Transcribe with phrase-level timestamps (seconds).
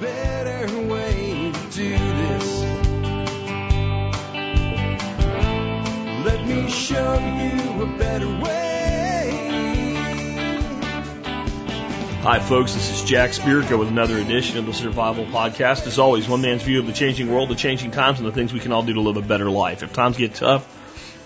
[0.00, 2.62] better way to do this.
[6.24, 8.54] Let me show you a better way.
[12.22, 12.72] Hi, folks.
[12.74, 15.86] This is Jack Spirko with another edition of the Survival Podcast.
[15.86, 18.52] As always, one man's view of the changing world, the changing times, and the things
[18.52, 19.82] we can all do to live a better life.
[19.82, 20.66] If times get tough,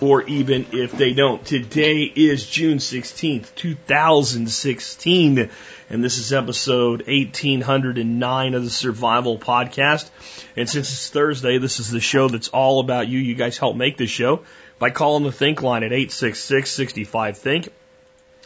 [0.00, 1.44] or even if they don't.
[1.44, 5.50] Today is June 16th, 2016,
[5.90, 10.08] and this is episode 1809 of the Survival Podcast.
[10.56, 13.18] And since it's Thursday, this is the show that's all about you.
[13.18, 14.44] You guys help make this show
[14.78, 17.68] by calling the Think line at 866-65-THINK.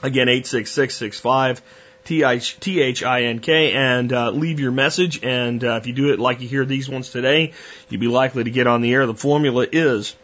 [0.02, 1.60] Again, 866-65
[2.04, 5.22] T-H-I-N-K and uh, leave your message.
[5.22, 7.52] And uh, if you do it like you hear these ones today,
[7.88, 9.06] you'd be likely to get on the air.
[9.06, 10.16] The formula is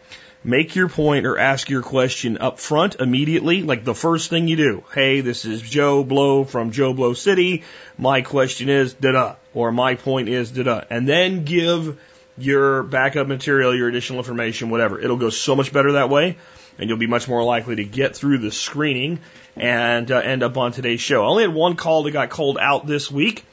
[0.43, 4.55] make your point or ask your question up front immediately, like the first thing you
[4.55, 4.83] do.
[4.93, 7.63] Hey, this is Joe Blow from Joe Blow City.
[7.97, 11.99] My question is da da, or my point is da da, and then give
[12.37, 14.99] your backup material, your additional information, whatever.
[14.99, 16.37] It'll go so much better that way,
[16.77, 19.19] and you'll be much more likely to get through the screening
[19.57, 21.23] and uh, end up on today's show.
[21.23, 23.43] I only had one call that got called out this week.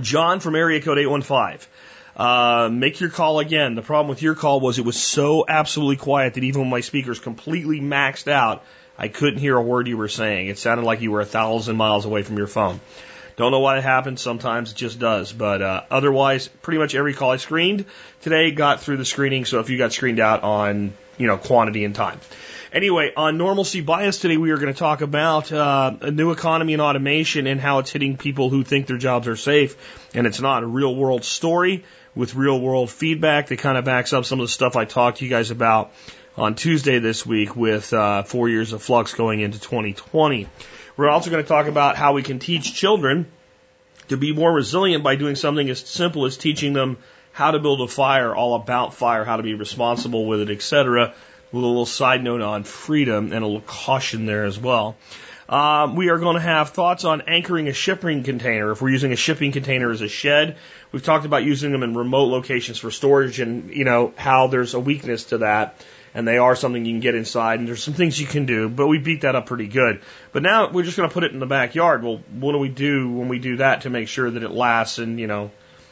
[0.00, 1.68] John from area code 815.
[2.16, 3.74] Uh, make your call again.
[3.74, 6.80] The problem with your call was it was so absolutely quiet that even when my
[6.80, 8.64] speakers completely maxed out,
[8.98, 10.48] I couldn't hear a word you were saying.
[10.48, 12.80] It sounded like you were a thousand miles away from your phone.
[13.36, 14.20] Don't know why it happens.
[14.20, 15.32] Sometimes it just does.
[15.32, 17.86] But uh, otherwise, pretty much every call I screened
[18.20, 19.46] today got through the screening.
[19.46, 22.20] So if you got screened out on, you know, quantity and time.
[22.72, 26.72] Anyway, on normalcy bias today, we are going to talk about uh, a new economy
[26.72, 29.76] and automation and how it's hitting people who think their jobs are safe.
[30.14, 34.12] And it's not a real world story with real world feedback that kind of backs
[34.12, 35.92] up some of the stuff I talked to you guys about
[36.36, 40.48] on Tuesday this week with uh, four years of flux going into 2020.
[40.96, 43.26] We're also going to talk about how we can teach children
[44.08, 46.98] to be more resilient by doing something as simple as teaching them
[47.32, 51.14] how to build a fire, all about fire, how to be responsible with it, etc
[51.52, 54.96] with a little side note on freedom and a little caution there as well.
[55.52, 58.70] Um, we are going to have thoughts on anchoring a shipping container.
[58.70, 60.56] If we're using a shipping container as a shed,
[60.92, 64.72] we've talked about using them in remote locations for storage and, you know, how there's
[64.72, 67.92] a weakness to that and they are something you can get inside and there's some
[67.92, 70.00] things you can do, but we beat that up pretty good.
[70.32, 72.02] But now we're just going to put it in the backyard.
[72.02, 74.96] Well, what do we do when we do that to make sure that it lasts
[74.96, 75.50] and, you know,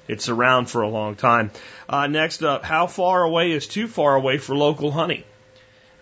[0.09, 1.51] it's around for a long time?
[1.87, 5.27] Uh, next up, how far away is too far away for local honey?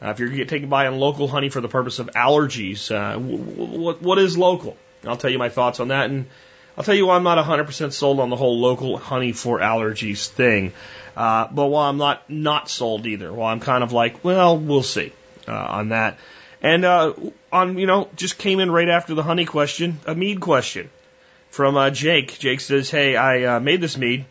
[0.00, 4.00] Uh, if you're taking by on local honey for the purpose of allergies, uh, what
[4.00, 4.76] what is local?
[5.04, 6.26] I'll tell you my thoughts on that, and
[6.76, 10.28] I'll tell you why I'm not 100% sold on the whole local honey for allergies
[10.28, 10.72] thing.
[11.16, 14.84] Uh, but while I'm not not sold either, while I'm kind of like, well, we'll
[14.84, 15.12] see
[15.48, 16.18] uh, on that.
[16.62, 17.14] And uh,
[17.50, 20.90] on you know, just came in right after the honey question, a mead question
[21.50, 22.38] from uh, Jake.
[22.38, 24.26] Jake says, "Hey, I uh, made this mead.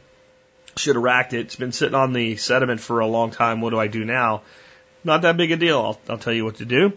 [0.78, 1.42] Should have racked it.
[1.42, 3.60] It's been sitting on the sediment for a long time.
[3.60, 4.44] What do I do now?"
[5.08, 5.80] Not that big a deal.
[5.80, 6.94] I'll, I'll tell you what to do.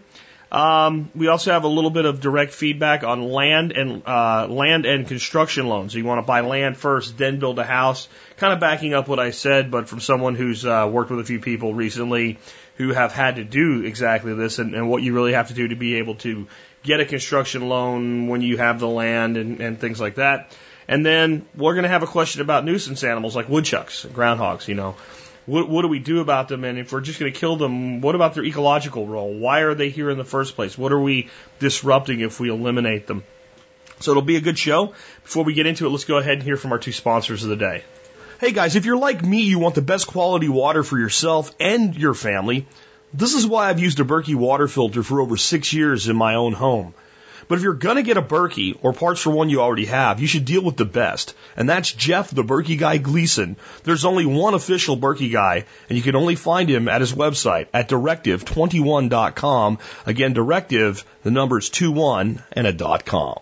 [0.51, 4.85] Um, we also have a little bit of direct feedback on land and uh, land
[4.85, 5.93] and construction loans.
[5.93, 8.09] So you want to buy land first, then build a house.
[8.35, 11.23] Kind of backing up what I said, but from someone who's uh, worked with a
[11.23, 12.37] few people recently
[12.75, 15.69] who have had to do exactly this, and, and what you really have to do
[15.69, 16.47] to be able to
[16.83, 20.51] get a construction loan when you have the land and, and things like that.
[20.87, 24.67] And then we're going to have a question about nuisance animals like woodchucks, groundhogs.
[24.67, 24.95] You know,
[25.45, 26.63] what, what do we do about them?
[26.63, 29.33] And if we're just going to kill them, what about their ecological role?
[29.33, 30.77] Why are they here in the first place?
[30.77, 31.29] What are we
[31.59, 33.23] disrupting if we eliminate them?
[33.99, 34.93] So it'll be a good show.
[35.23, 37.49] Before we get into it, let's go ahead and hear from our two sponsors of
[37.49, 37.83] the day.
[38.39, 41.95] Hey guys, if you're like me, you want the best quality water for yourself and
[41.95, 42.65] your family.
[43.13, 46.35] This is why I've used a Berkey water filter for over six years in my
[46.35, 46.95] own home.
[47.47, 50.27] But if you're gonna get a Berkey or parts for one you already have, you
[50.27, 51.33] should deal with the best.
[51.57, 53.55] And that's Jeff the Berkey guy Gleason.
[53.83, 57.67] There's only one official Berkey guy, and you can only find him at his website
[57.73, 59.79] at directive21.com.
[60.05, 63.37] Again, directive, the number's 21 and a dot com.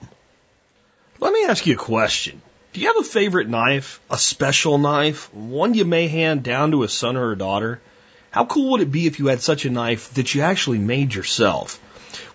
[1.19, 2.41] Let me ask you a question.
[2.71, 3.99] Do you have a favorite knife?
[4.09, 5.33] A special knife?
[5.33, 7.81] One you may hand down to a son or a daughter?
[8.31, 11.15] How cool would it be if you had such a knife that you actually made
[11.15, 11.79] yourself?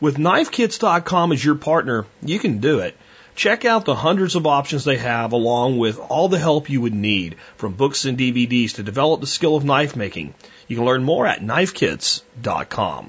[0.05, 2.95] With knifekits.com as your partner, you can do it.
[3.37, 6.93] Check out the hundreds of options they have along with all the help you would
[6.93, 10.35] need from books and DVDs to develop the skill of knife making.
[10.69, 13.09] You can learn more at knifekits.com.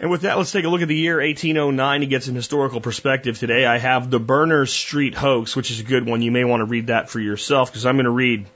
[0.00, 2.80] And with that, let's take a look at the year 1809 to get some historical
[2.80, 3.66] perspective today.
[3.66, 6.22] I have the Berners Street hoax, which is a good one.
[6.22, 8.46] You may want to read that for yourself because I'm going to read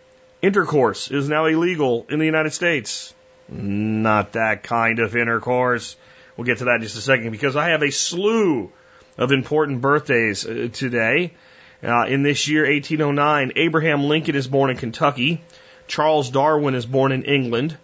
[0.43, 3.13] Intercourse is now illegal in the United States.
[3.49, 5.97] Not that kind of intercourse.
[6.37, 8.73] We'll get to that in just a second because I have a slew
[9.19, 11.35] of important birthdays uh, today.
[11.83, 15.43] Uh, in this year, 1809, Abraham Lincoln is born in Kentucky.
[15.89, 17.77] Charles Darwin is born in England.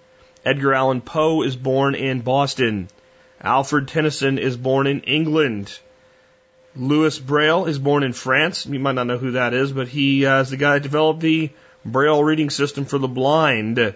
[0.44, 2.88] Edgar Allan Poe is born in Boston.
[3.42, 5.78] Alfred Tennyson is born in England.
[6.76, 8.66] Louis Braille is born in France.
[8.66, 11.20] You might not know who that is, but he uh, is the guy that developed
[11.20, 11.50] the
[11.84, 13.94] Braille reading system for the blind.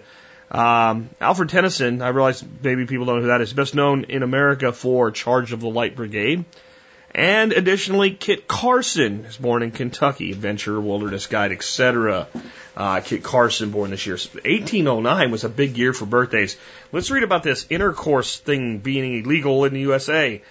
[0.53, 4.21] Um, Alfred Tennyson, I realize maybe people don't know who that is, best known in
[4.21, 6.45] America for Charge of the Light Brigade.
[7.15, 12.27] And additionally, Kit Carson is born in Kentucky, adventurer, Wilderness Guide, etc.
[12.75, 14.15] Uh, Kit Carson born this year.
[14.15, 16.57] 1809 was a big year for birthdays.
[16.91, 20.41] Let's read about this intercourse thing being illegal in the USA.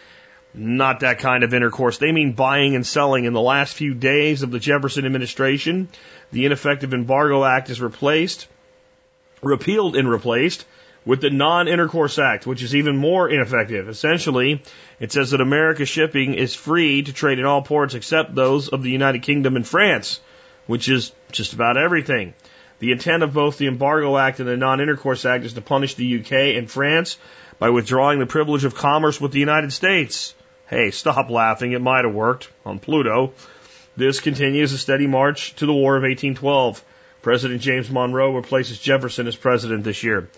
[0.54, 1.98] Not that kind of intercourse.
[1.98, 3.24] They mean buying and selling.
[3.24, 5.88] In the last few days of the Jefferson administration,
[6.30, 8.46] the ineffective Embargo Act is replaced,
[9.42, 10.64] repealed and replaced
[11.04, 13.88] with the Non-Intercourse Act, which is even more ineffective.
[13.88, 14.62] Essentially,
[15.00, 18.82] it says that America shipping is free to trade in all ports except those of
[18.82, 20.20] the United Kingdom and France,
[20.66, 22.34] which is just about everything.
[22.78, 26.20] The intent of both the Embargo Act and the Non-Intercourse Act is to punish the
[26.20, 27.18] UK and France
[27.58, 30.34] by withdrawing the privilege of commerce with the United States.
[30.68, 31.72] Hey, stop laughing.
[31.72, 33.34] It might have worked on Pluto.
[33.96, 36.82] This continues a steady march to the War of 1812.
[37.22, 40.28] President James Monroe replaces Jefferson as president this year.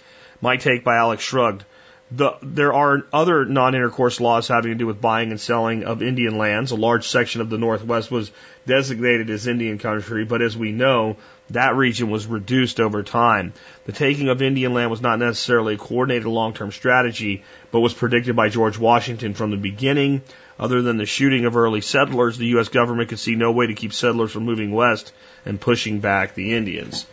[0.41, 1.65] My take by Alex Shrugged.
[2.11, 6.37] The, there are other non-intercourse laws having to do with buying and selling of Indian
[6.37, 6.71] lands.
[6.71, 8.31] A large section of the Northwest was
[8.67, 11.17] designated as Indian country, but as we know,
[11.51, 13.55] that region was reduced over time.
[13.87, 17.43] The taking of Indian land was not necessarily a coordinated long-term strategy,
[17.73, 20.23] but was predicted by George Washington from the beginning.
[20.59, 22.69] Other than the shooting of early settlers, the U.S.
[22.69, 25.13] government could see no way to keep settlers from moving west
[25.45, 27.07] and pushing back the Indians.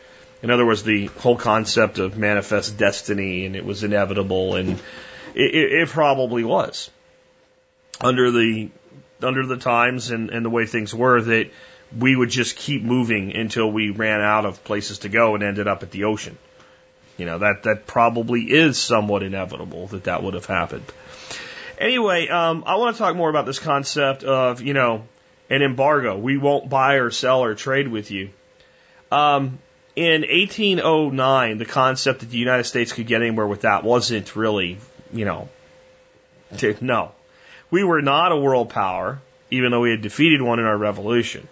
[0.44, 4.72] In other words, the whole concept of manifest destiny and it was inevitable, and
[5.34, 6.90] it, it, it probably was
[8.00, 8.70] under the
[9.22, 11.52] under the times and, and the way things were that
[11.98, 15.68] we would just keep moving until we ran out of places to go and ended
[15.68, 16.38] up at the ocean.
[17.18, 20.86] You know that that probably is somewhat inevitable that that would have happened.
[21.82, 25.04] Anyway, um, I want to talk more about this concept of you know
[25.50, 26.16] an embargo.
[26.16, 28.30] We won't buy or sell or trade with you.
[29.12, 29.58] Um,
[29.96, 34.78] in 1809, the concept that the United States could get anywhere with that wasn't really,
[35.12, 35.50] you know,
[36.58, 37.14] to, no.
[37.72, 39.20] We were not a world power,
[39.50, 41.48] even though we had defeated one in our revolution.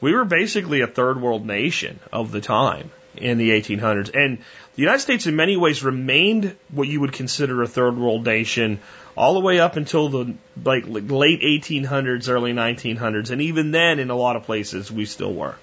[0.00, 4.14] We were basically a third world nation of the time in the 1800s.
[4.14, 4.38] And
[4.74, 8.80] the United States, in many ways, remained what you would consider a third world nation
[9.16, 13.30] all the way up until the like late 1800s, early 1900s.
[13.30, 15.56] And even then, in a lot of places, we still were.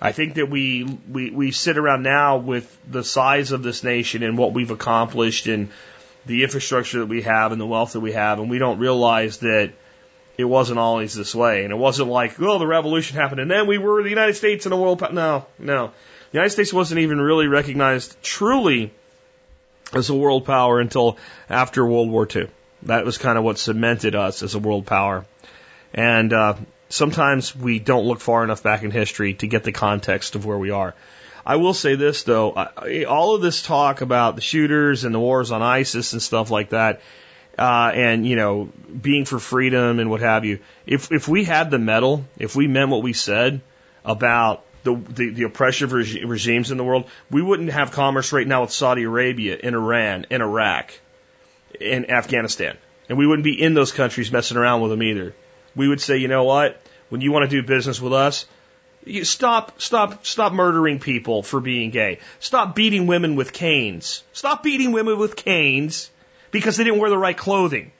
[0.00, 4.22] I think that we, we, we sit around now with the size of this nation
[4.22, 5.70] and what we've accomplished and
[6.26, 9.38] the infrastructure that we have and the wealth that we have, and we don't realize
[9.38, 9.72] that
[10.36, 11.64] it wasn't always this way.
[11.64, 14.66] And it wasn't like, oh, the revolution happened and then we were the United States
[14.66, 15.00] and a world.
[15.12, 15.92] No, no.
[16.32, 18.92] The United States wasn't even really recognized truly
[19.92, 21.18] as a world power until
[21.48, 22.48] after World War II.
[22.82, 25.24] That was kind of what cemented us as a world power.
[25.94, 26.54] And uh,
[26.88, 30.58] sometimes we don't look far enough back in history to get the context of where
[30.58, 30.94] we are.
[31.44, 32.50] I will say this though,
[33.08, 36.70] all of this talk about the shooters and the wars on ISIS and stuff like
[36.70, 37.00] that,
[37.56, 38.68] uh, and you know,
[39.00, 40.58] being for freedom and what have you.
[40.86, 43.60] If if we had the mettle, if we meant what we said
[44.04, 48.46] about the the, the oppressive reg- regimes in the world, we wouldn't have commerce right
[48.46, 50.98] now with Saudi Arabia, in Iran, in Iraq,
[51.78, 52.78] in Afghanistan,
[53.10, 55.34] and we wouldn't be in those countries messing around with them either
[55.76, 56.80] we would say, you know what?
[57.10, 58.46] When you want to do business with us,
[59.04, 62.18] you stop, stop, stop murdering people for being gay.
[62.40, 64.24] Stop beating women with canes.
[64.32, 66.10] Stop beating women with canes
[66.50, 67.92] because they didn't wear the right clothing.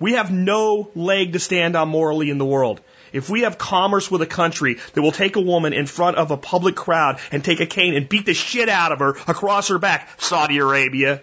[0.00, 2.80] We have no leg to stand on morally in the world.
[3.12, 6.30] If we have commerce with a country that will take a woman in front of
[6.30, 9.68] a public crowd and take a cane and beat the shit out of her across
[9.68, 11.22] her back, Saudi Arabia,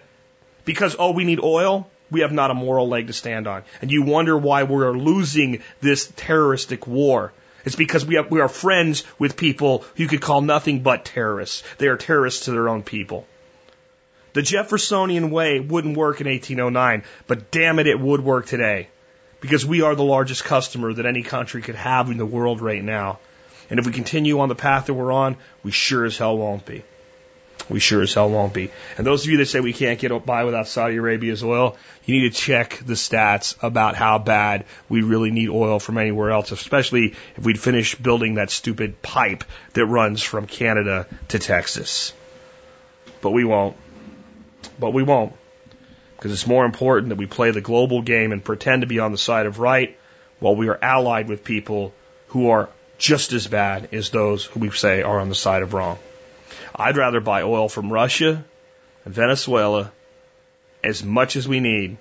[0.64, 3.64] because, oh, we need oil, we have not a moral leg to stand on.
[3.80, 7.32] And you wonder why we're losing this terroristic war.
[7.64, 11.62] It's because we, have, we are friends with people you could call nothing but terrorists.
[11.78, 13.26] They are terrorists to their own people.
[14.34, 18.88] The Jeffersonian way wouldn't work in 1809, but damn it, it would work today.
[19.44, 22.82] Because we are the largest customer that any country could have in the world right
[22.82, 23.18] now.
[23.68, 26.64] And if we continue on the path that we're on, we sure as hell won't
[26.64, 26.82] be.
[27.68, 28.70] We sure as hell won't be.
[28.96, 32.22] And those of you that say we can't get by without Saudi Arabia's oil, you
[32.22, 36.50] need to check the stats about how bad we really need oil from anywhere else,
[36.50, 42.14] especially if we'd finish building that stupid pipe that runs from Canada to Texas.
[43.20, 43.76] But we won't.
[44.78, 45.34] But we won't.
[46.16, 49.12] Because it's more important that we play the global game and pretend to be on
[49.12, 49.96] the side of right
[50.40, 51.92] while we are allied with people
[52.28, 52.68] who are
[52.98, 55.98] just as bad as those who we say are on the side of wrong.
[56.74, 58.44] I'd rather buy oil from Russia
[59.04, 59.92] and Venezuela
[60.82, 61.96] as much as we need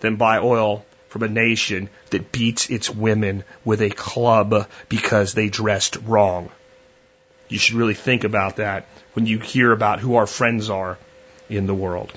[0.00, 5.48] than buy oil from a nation that beats its women with a club because they
[5.48, 6.50] dressed wrong.
[7.48, 10.98] You should really think about that when you hear about who our friends are
[11.48, 12.12] in the world.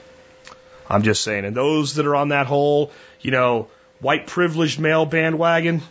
[0.89, 1.45] I'm just saying.
[1.45, 2.91] And those that are on that whole,
[3.21, 3.67] you know,
[3.99, 5.81] white privileged male bandwagon,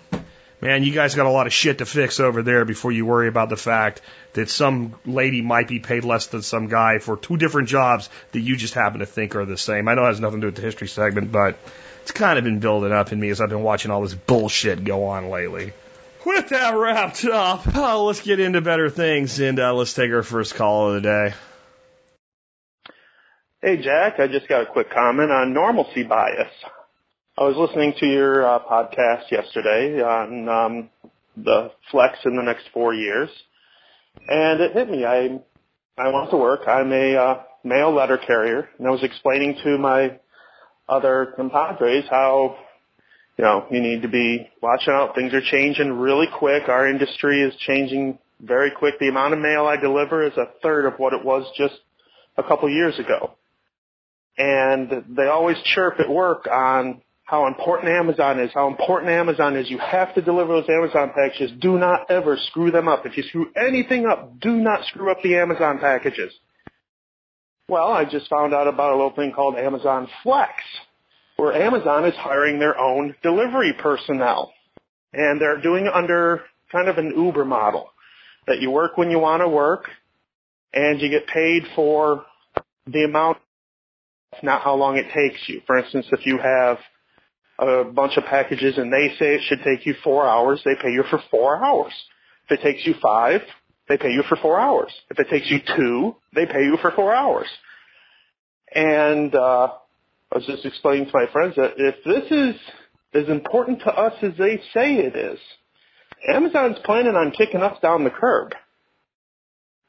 [0.61, 3.29] man, you guys got a lot of shit to fix over there before you worry
[3.29, 4.01] about the fact
[4.33, 8.41] that some lady might be paid less than some guy for two different jobs that
[8.41, 9.89] you just happen to think are the same.
[9.89, 11.59] I know it has nothing to do with the history segment, but
[12.03, 14.85] it's kind of been building up in me as I've been watching all this bullshit
[14.85, 15.73] go on lately.
[16.25, 20.25] With that wrapped up, uh, let's get into better things and uh, let's take our
[20.25, 21.35] first call of the day.
[23.67, 26.53] Hey Jack, I just got a quick comment on normalcy bias.
[27.37, 30.91] I was listening to your uh, podcast yesterday on um,
[31.37, 33.29] the flex in the next four years,
[34.29, 35.05] and it hit me.
[35.05, 35.41] I
[35.99, 36.61] I want to work.
[36.69, 40.21] I'm a uh, mail letter carrier, and I was explaining to my
[40.89, 42.59] other compadres how
[43.37, 45.17] you know you need to be watching out.
[45.17, 46.69] Things are changing really quick.
[46.69, 49.01] Our industry is changing very quick.
[49.01, 51.75] The amount of mail I deliver is a third of what it was just
[52.37, 53.33] a couple years ago.
[54.39, 59.69] And they always chirp at work on how important Amazon is, how important Amazon is.
[59.69, 61.51] You have to deliver those Amazon packages.
[61.61, 63.05] Do not ever screw them up.
[63.05, 66.33] If you screw anything up, do not screw up the Amazon packages.
[67.69, 70.53] Well, I just found out about a little thing called Amazon Flex,
[71.37, 74.53] where Amazon is hiring their own delivery personnel.
[75.13, 77.91] And they're doing it under kind of an Uber model
[78.47, 79.89] that you work when you want to work
[80.73, 82.25] and you get paid for
[82.87, 83.39] the amount,
[84.43, 85.61] not how long it takes you.
[85.67, 86.79] For instance, if you have
[87.59, 90.91] a bunch of packages and they say it should take you four hours, they pay
[90.91, 91.93] you for four hours.
[92.49, 93.41] If it takes you five,
[93.89, 94.93] they pay you for four hours.
[95.11, 97.47] If it takes you two, they pay you for four hours.
[98.75, 99.69] And uh,
[100.33, 102.61] I was just explaining to my friends that if this is
[103.15, 105.39] as important to us as they say it is,
[106.29, 108.53] Amazon's planning on kicking us down the curb.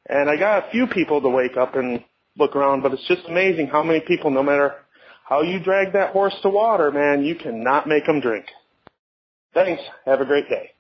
[0.08, 2.04] And I got a few people to wake up and
[2.38, 4.76] look around, but it's just amazing how many people, no matter
[5.24, 8.46] how you drag that horse to water, man, you cannot make them drink.
[9.54, 9.82] Thanks.
[10.06, 10.72] Have a great day.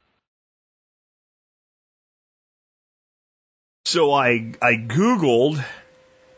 [3.85, 5.63] So I, I Googled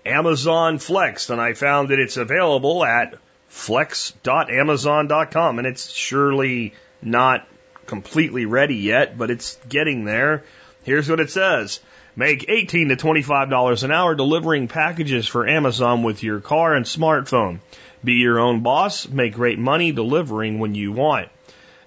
[0.06, 3.16] Amazon Flex and I found that it's available at
[3.48, 7.48] flex.amazon.com and it's surely not
[7.88, 10.44] completely ready yet, but it's getting there.
[10.84, 11.80] Here's what it says.
[12.20, 17.60] Make 18 to $25 an hour delivering packages for Amazon with your car and smartphone.
[18.04, 21.30] Be your own boss, make great money delivering when you want.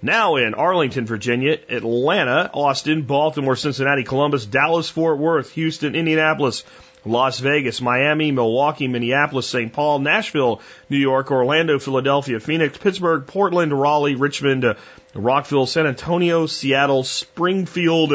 [0.00, 6.64] Now in Arlington, Virginia, Atlanta, Austin, Baltimore, Cincinnati, Columbus, Dallas, Fort Worth, Houston, Indianapolis,
[7.04, 9.70] Las Vegas, Miami, Milwaukee, Minneapolis, St.
[9.70, 14.76] Paul, Nashville, New York, Orlando, Philadelphia, Phoenix, Pittsburgh, Portland, Raleigh, Richmond,
[15.14, 18.14] Rockville, San Antonio, Seattle, Springfield,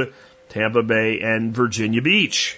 [0.58, 2.58] Tampa Bay, and Virginia Beach.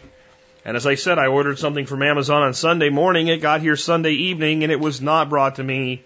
[0.64, 3.28] And as I said, I ordered something from Amazon on Sunday morning.
[3.28, 6.04] It got here Sunday evening, and it was not brought to me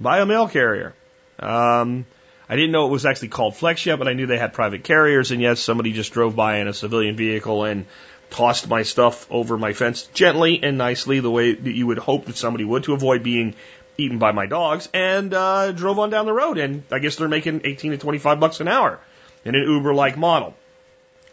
[0.00, 0.94] by a mail carrier.
[1.38, 2.06] Um,
[2.48, 4.84] I didn't know it was actually called Flex yet, but I knew they had private
[4.84, 5.32] carriers.
[5.32, 7.84] And yes, somebody just drove by in a civilian vehicle and
[8.30, 12.24] tossed my stuff over my fence gently and nicely, the way that you would hope
[12.24, 13.54] that somebody would to avoid being
[13.98, 16.56] eaten by my dogs, and uh, drove on down the road.
[16.56, 18.98] And I guess they're making 18 to 25 bucks an hour
[19.44, 20.54] in an Uber-like model.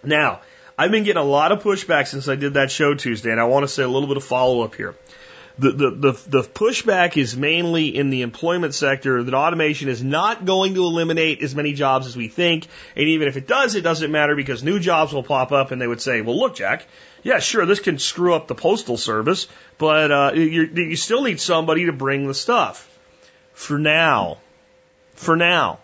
[0.03, 0.41] Now,
[0.77, 3.46] I've been getting a lot of pushback since I did that show Tuesday, and I
[3.46, 4.96] want to say a little bit of follow up here.
[5.60, 10.46] The, the, the, the pushback is mainly in the employment sector that automation is not
[10.46, 12.67] going to eliminate as many jobs as we think.
[12.96, 15.79] And even if it does, it doesn't matter because new jobs will pop up and
[15.79, 16.88] they would say, well, look, Jack,
[17.22, 21.39] yeah, sure, this can screw up the postal service, but uh, you, you still need
[21.39, 22.88] somebody to bring the stuff.
[23.53, 24.38] For now.
[25.13, 25.79] For now.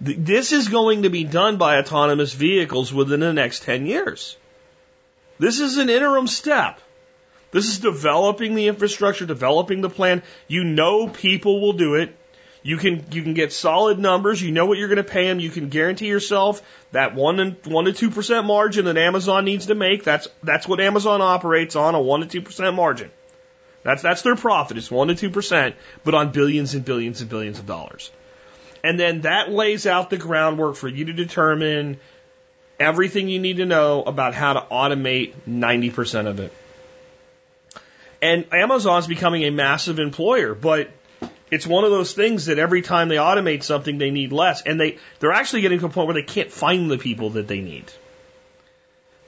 [0.00, 4.36] This is going to be done by autonomous vehicles within the next 10 years.
[5.38, 6.80] This is an interim step.
[7.50, 10.22] This is developing the infrastructure, developing the plan.
[10.48, 12.16] You know people will do it.
[12.64, 14.42] You can you can get solid numbers.
[14.42, 15.38] You know what you're going to pay them.
[15.38, 19.66] You can guarantee yourself that one and one to two percent margin that Amazon needs
[19.66, 20.02] to make.
[20.02, 23.10] That's that's what Amazon operates on a one to two percent margin.
[23.82, 24.78] That's that's their profit.
[24.78, 28.10] It's one to two percent, but on billions and billions and billions of dollars.
[28.84, 31.98] And then that lays out the groundwork for you to determine
[32.78, 36.52] everything you need to know about how to automate 90% of it.
[38.20, 40.90] And Amazon's becoming a massive employer, but
[41.50, 44.80] It's one of those things that every time they automate something, they need less, and
[44.80, 47.60] they they're actually getting to a point where they can't find the people that they
[47.60, 47.84] need.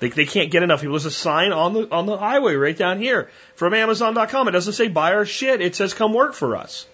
[0.01, 0.95] They, they can't get enough people.
[0.95, 4.49] There's a sign on the on the highway right down here from Amazon.com.
[4.49, 5.61] It doesn't say buy our shit.
[5.61, 6.87] It says come work for us.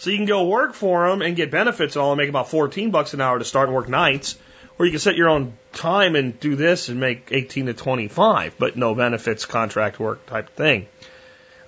[0.00, 2.48] So you can go work for them and get benefits and all and make about
[2.48, 4.38] 14 bucks an hour to start and work nights.
[4.78, 8.54] Or you can set your own time and do this and make 18 to 25,
[8.58, 10.86] but no benefits, contract work type thing.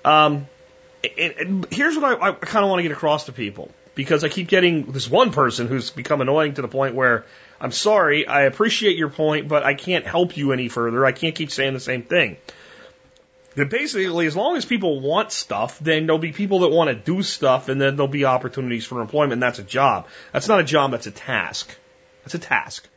[0.03, 0.47] Um,
[1.15, 4.23] and, and here's what I, I kind of want to get across to people because
[4.23, 7.25] I keep getting this one person who's become annoying to the point where
[7.61, 11.05] I'm sorry, I appreciate your point, but I can't help you any further.
[11.05, 12.37] I can't keep saying the same thing.
[13.55, 16.95] That basically, as long as people want stuff, then there'll be people that want to
[16.95, 19.33] do stuff, and then there'll be opportunities for employment.
[19.33, 20.07] And that's a job.
[20.31, 20.91] That's not a job.
[20.91, 21.75] That's a task.
[22.23, 22.87] That's a task.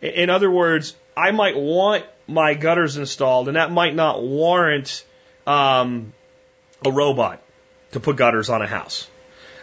[0.00, 5.04] In other words, I might want my gutters installed, and that might not warrant
[5.46, 6.12] um,
[6.84, 7.42] a robot
[7.92, 9.08] to put gutters on a house,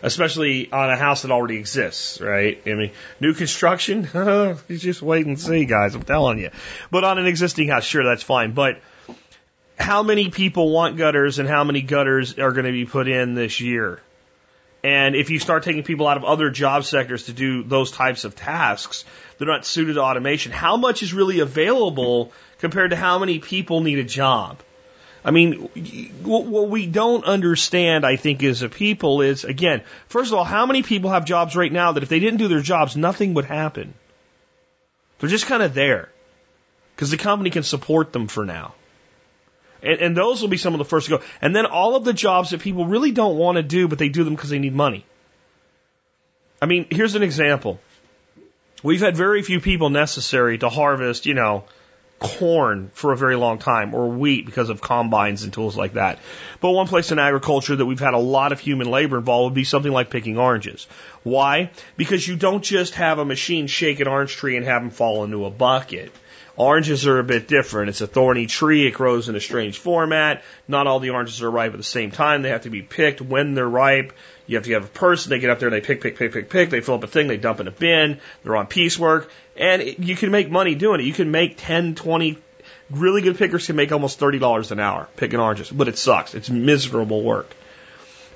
[0.01, 2.61] especially on a house that already exists, right?
[2.65, 5.95] I mean, new construction, you just wait and see, guys.
[5.95, 6.49] I'm telling you.
[6.89, 8.53] But on an existing house, sure, that's fine.
[8.53, 8.79] But
[9.81, 13.33] how many people want gutters, and how many gutters are going to be put in
[13.33, 14.01] this year?
[14.83, 18.23] And if you start taking people out of other job sectors to do those types
[18.23, 19.05] of tasks,
[19.37, 20.51] they're not suited to automation.
[20.51, 24.59] How much is really available compared to how many people need a job?
[25.23, 25.69] I mean,
[26.23, 30.65] what we don't understand, I think, as a people is, again, first of all, how
[30.65, 33.45] many people have jobs right now that if they didn't do their jobs, nothing would
[33.45, 33.93] happen?
[35.19, 36.09] They're just kind of there
[36.95, 38.73] because the company can support them for now.
[39.83, 41.23] And, and those will be some of the first to go.
[41.41, 44.09] And then all of the jobs that people really don't want to do, but they
[44.09, 45.05] do them because they need money.
[46.61, 47.79] I mean, here's an example.
[48.83, 51.65] We've had very few people necessary to harvest, you know,
[52.21, 56.19] corn for a very long time or wheat because of combines and tools like that.
[56.59, 59.55] But one place in agriculture that we've had a lot of human labor involved would
[59.55, 60.87] be something like picking oranges.
[61.23, 61.71] Why?
[61.97, 65.23] Because you don't just have a machine shake an orange tree and have them fall
[65.23, 66.11] into a bucket.
[66.57, 67.89] Oranges are a bit different.
[67.89, 68.85] It's a thorny tree.
[68.85, 70.43] It grows in a strange format.
[70.67, 72.41] Not all the oranges are ripe at the same time.
[72.41, 74.13] They have to be picked when they're ripe.
[74.47, 75.29] You have to have a person.
[75.29, 76.69] They get up there and they pick, pick, pick, pick, pick.
[76.69, 77.27] They fill up a thing.
[77.27, 78.19] They dump in a bin.
[78.43, 79.31] They're on piecework.
[79.55, 81.05] And it, you can make money doing it.
[81.05, 82.37] You can make 10, 20,
[82.89, 85.69] really good pickers can make almost $30 an hour picking oranges.
[85.69, 86.35] But it sucks.
[86.35, 87.49] It's miserable work.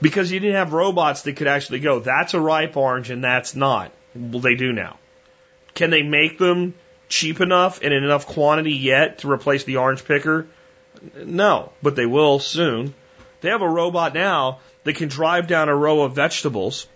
[0.01, 3.56] Because you didn't have robots that could actually go, that's a ripe orange and that's
[3.56, 3.91] not.
[4.13, 4.97] Well, they do now.
[5.73, 6.73] Can they make them
[7.09, 10.47] cheap enough and in enough quantity yet to replace the orange picker?
[11.15, 12.93] No, but they will soon.
[13.41, 16.87] They have a robot now that can drive down a row of vegetables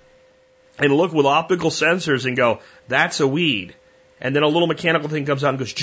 [0.78, 3.76] and look with optical sensors and go, that's a weed.
[4.22, 5.74] And then a little mechanical thing comes out and goes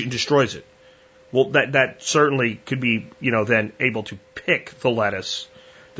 [0.00, 0.64] and destroys it.
[1.32, 5.48] Well, that, that certainly could be, you know, then able to pick the lettuce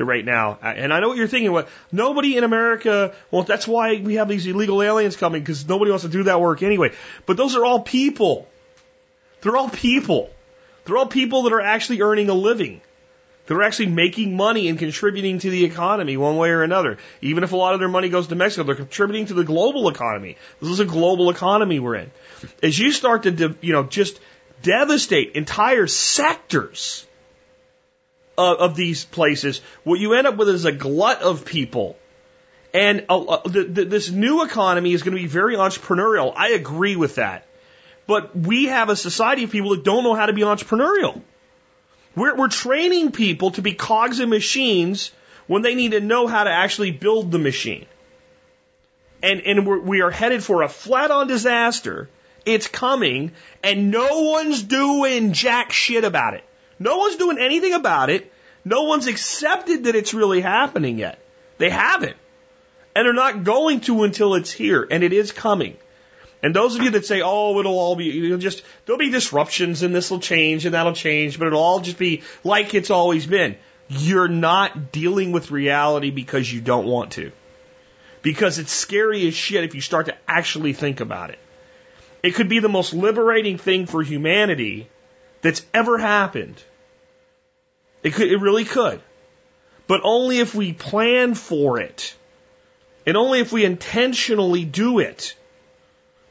[0.04, 3.96] right now, and I know what you're thinking, what, nobody in America, well, that's why
[3.96, 6.92] we have these illegal aliens coming, because nobody wants to do that work anyway.
[7.26, 8.48] But those are all people.
[9.40, 10.30] They're all people.
[10.84, 12.80] They're all people that are actually earning a living.
[13.46, 16.98] They're actually making money and contributing to the economy one way or another.
[17.22, 19.88] Even if a lot of their money goes to Mexico, they're contributing to the global
[19.88, 20.36] economy.
[20.60, 22.10] This is a global economy we're in.
[22.62, 24.20] As you start to, you know, just
[24.62, 27.06] devastate entire sectors
[28.38, 31.98] of, of these places, what you end up with is a glut of people.
[32.72, 36.32] And uh, the, the, this new economy is going to be very entrepreneurial.
[36.36, 37.46] I agree with that.
[38.06, 41.20] But we have a society of people that don't know how to be entrepreneurial.
[42.14, 45.10] We're, we're training people to be cogs in machines
[45.46, 47.86] when they need to know how to actually build the machine.
[49.22, 52.08] And, and we're, we are headed for a flat on disaster.
[52.44, 56.44] It's coming, and no one's doing jack shit about it.
[56.78, 58.32] No one's doing anything about it.
[58.64, 61.18] No one's accepted that it's really happening yet.
[61.58, 62.16] They haven't.
[62.94, 65.76] And they're not going to until it's here, and it is coming.
[66.42, 69.82] And those of you that say, oh, it'll all be, it'll just, there'll be disruptions
[69.82, 73.26] and this will change and that'll change, but it'll all just be like it's always
[73.26, 73.56] been.
[73.88, 77.32] You're not dealing with reality because you don't want to.
[78.22, 81.38] Because it's scary as shit if you start to actually think about it.
[82.22, 84.88] It could be the most liberating thing for humanity
[85.42, 86.62] that's ever happened.
[88.02, 89.00] It could, it really could.
[89.86, 92.14] But only if we plan for it.
[93.06, 95.34] And only if we intentionally do it.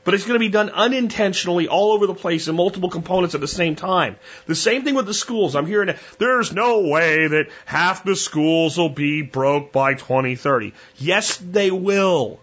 [0.03, 3.41] But it's going to be done unintentionally all over the place in multiple components at
[3.41, 4.15] the same time.
[4.45, 5.53] The same thing with the schools.
[5.53, 10.73] I'm hearing there's no way that half the schools will be broke by 2030.
[10.95, 12.39] Yes, they will.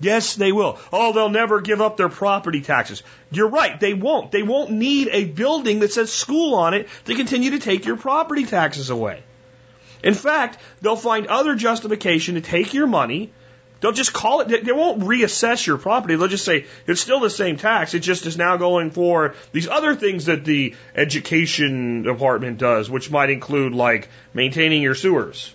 [0.00, 0.78] Yes, they will.
[0.92, 3.02] Oh, they'll never give up their property taxes.
[3.30, 4.30] You're right, they won't.
[4.30, 7.96] They won't need a building that says school on it to continue to take your
[7.96, 9.22] property taxes away.
[10.02, 13.32] In fact, they'll find other justification to take your money.
[13.80, 16.14] They'll just call it, they won't reassess your property.
[16.16, 17.94] They'll just say it's still the same tax.
[17.94, 23.10] It just is now going for these other things that the education department does, which
[23.10, 25.54] might include like maintaining your sewers.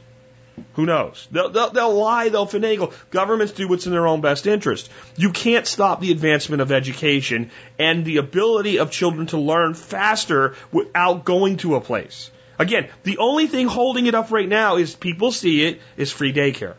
[0.74, 1.28] Who knows?
[1.32, 2.94] They'll, they'll, they'll lie, they'll finagle.
[3.10, 4.89] Governments do what's in their own best interest.
[5.16, 10.56] You can't stop the advancement of education and the ability of children to learn faster
[10.72, 12.30] without going to a place.
[12.60, 16.34] Again, the only thing holding it up right now is people see it is free
[16.34, 16.76] daycare.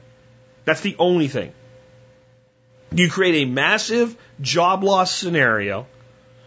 [0.65, 1.53] That's the only thing.
[2.93, 5.87] You create a massive job loss scenario.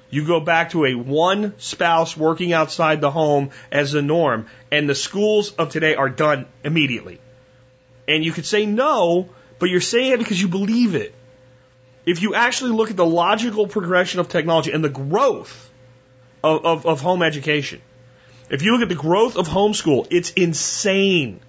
[0.09, 4.89] You go back to a one spouse working outside the home as the norm, and
[4.89, 7.19] the schools of today are done immediately.
[8.07, 11.13] And you could say no, but you're saying it because you believe it.
[12.05, 15.69] If you actually look at the logical progression of technology and the growth
[16.41, 17.81] of, of, of home education,
[18.49, 21.41] if you look at the growth of homeschool, it's insane.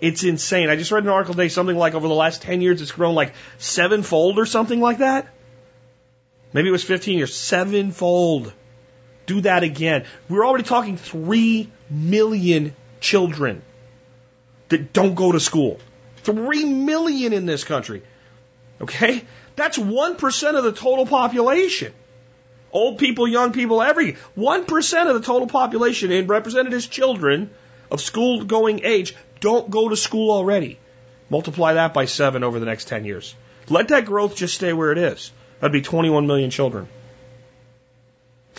[0.00, 0.70] It's insane.
[0.70, 3.14] I just read an article today, something like over the last 10 years, it's grown
[3.14, 5.28] like sevenfold or something like that.
[6.54, 8.52] Maybe it was 15 years, sevenfold.
[9.26, 10.04] Do that again.
[10.28, 13.62] We're already talking 3 million children
[14.68, 15.80] that don't go to school.
[16.18, 18.02] 3 million in this country.
[18.80, 19.24] Okay?
[19.56, 21.92] That's 1% of the total population.
[22.72, 27.50] Old people, young people, every 1% of the total population and represented as children
[27.90, 30.78] of school going age don't go to school already.
[31.30, 33.34] Multiply that by seven over the next 10 years.
[33.68, 35.32] Let that growth just stay where it is.
[35.64, 36.88] That'd be 21 million children.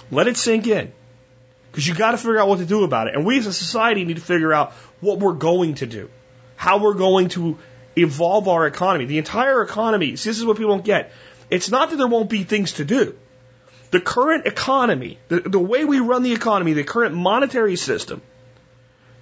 [0.10, 0.92] Let it sink in.
[1.70, 3.14] Because you got to figure out what to do about it.
[3.14, 6.10] And we as a society need to figure out what we're going to do.
[6.56, 7.60] How we're going to
[7.96, 9.06] evolve our economy.
[9.06, 11.12] The entire economy, see, this is what people don't get.
[11.52, 13.16] It's not that there won't be things to do.
[13.92, 18.24] The current economy, the, the way we run the economy, the current monetary system,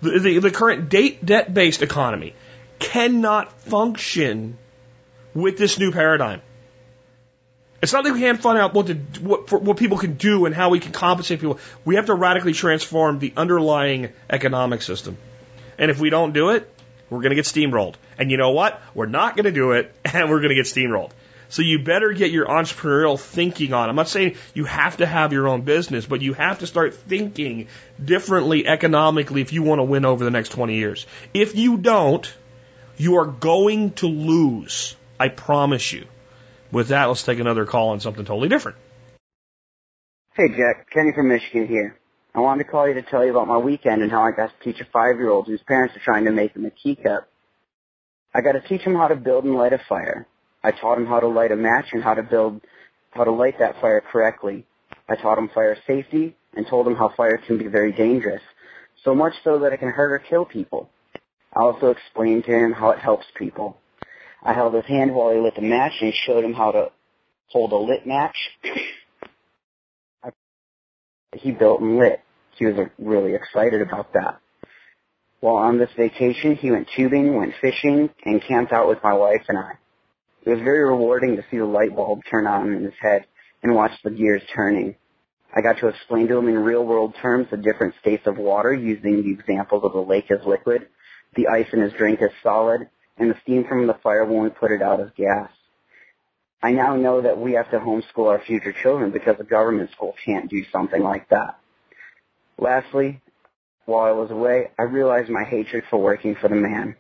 [0.01, 2.33] the, the, the current debt based economy
[2.79, 4.57] cannot function
[5.33, 6.41] with this new paradigm.
[7.83, 10.55] It's not that we can't find out what, to, what, what people can do and
[10.55, 11.59] how we can compensate people.
[11.83, 15.17] We have to radically transform the underlying economic system.
[15.77, 16.73] And if we don't do it,
[17.09, 17.95] we're going to get steamrolled.
[18.17, 18.81] And you know what?
[18.95, 21.11] We're not going to do it, and we're going to get steamrolled.
[21.49, 23.89] So you better get your entrepreneurial thinking on.
[23.89, 26.93] I'm not saying you have to have your own business, but you have to start
[26.93, 27.67] thinking
[28.01, 31.05] differently economically if you want to win over the next 20 years.
[31.33, 32.33] If you don't,
[32.95, 34.95] you are going to lose.
[35.19, 36.05] I promise you.
[36.73, 38.77] With that, let's take another call on something totally different.
[40.35, 41.95] Hey Jack, Kenny from Michigan here.
[42.33, 44.47] I wanted to call you to tell you about my weekend and how I got
[44.47, 47.29] to teach a five-year-old whose parents are trying to make him a teacup.
[48.33, 50.25] I got to teach him how to build and light a fire.
[50.63, 52.61] I taught him how to light a match and how to build,
[53.11, 54.65] how to light that fire correctly.
[55.07, 58.41] I taught him fire safety and told him how fire can be very dangerous,
[59.03, 60.89] so much so that it can hurt or kill people.
[61.55, 63.77] I also explained to him how it helps people.
[64.45, 66.91] I held his hand while he lit the match and showed him how to
[67.47, 68.35] hold a lit match.
[71.33, 72.19] he built and lit.
[72.57, 74.39] He was uh, really excited about that.
[75.39, 79.43] While on this vacation, he went tubing, went fishing, and camped out with my wife
[79.47, 79.71] and I.
[80.45, 83.25] It was very rewarding to see the light bulb turn on in his head
[83.61, 84.95] and watch the gears turning.
[85.55, 88.73] I got to explain to him in real world terms the different states of water
[88.73, 90.87] using the examples of the lake as liquid,
[91.35, 94.49] the ice in his drink as solid, and the steam from the fire when we
[94.49, 95.49] put it out as gas.
[96.61, 100.15] I now know that we have to homeschool our future children because a government school
[100.25, 101.59] can't do something like that.
[102.57, 103.21] Lastly,
[103.85, 106.95] while I was away, I realized my hatred for working for the man.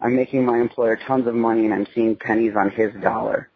[0.00, 3.50] I'm making my employer tons of money and I'm seeing pennies on his dollar.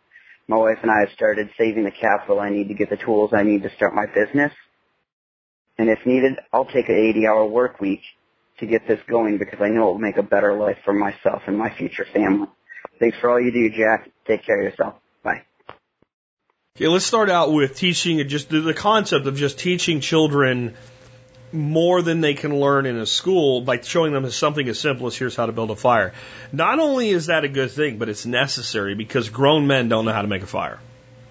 [0.48, 3.30] My wife and I have started saving the capital I need to get the tools
[3.32, 4.52] I need to start my business.
[5.78, 8.00] And if needed, I'll take an 80 hour work week
[8.60, 11.42] to get this going because I know it will make a better life for myself
[11.46, 12.48] and my future family.
[12.98, 14.08] Thanks for all you do, Jack.
[14.26, 14.94] Take care of yourself.
[15.22, 15.42] Bye.
[16.76, 20.74] Okay, let's start out with teaching just the concept of just teaching children
[21.52, 25.16] more than they can learn in a school by showing them something as simple as
[25.16, 26.12] here's how to build a fire.
[26.52, 30.12] Not only is that a good thing, but it's necessary because grown men don't know
[30.12, 30.80] how to make a fire.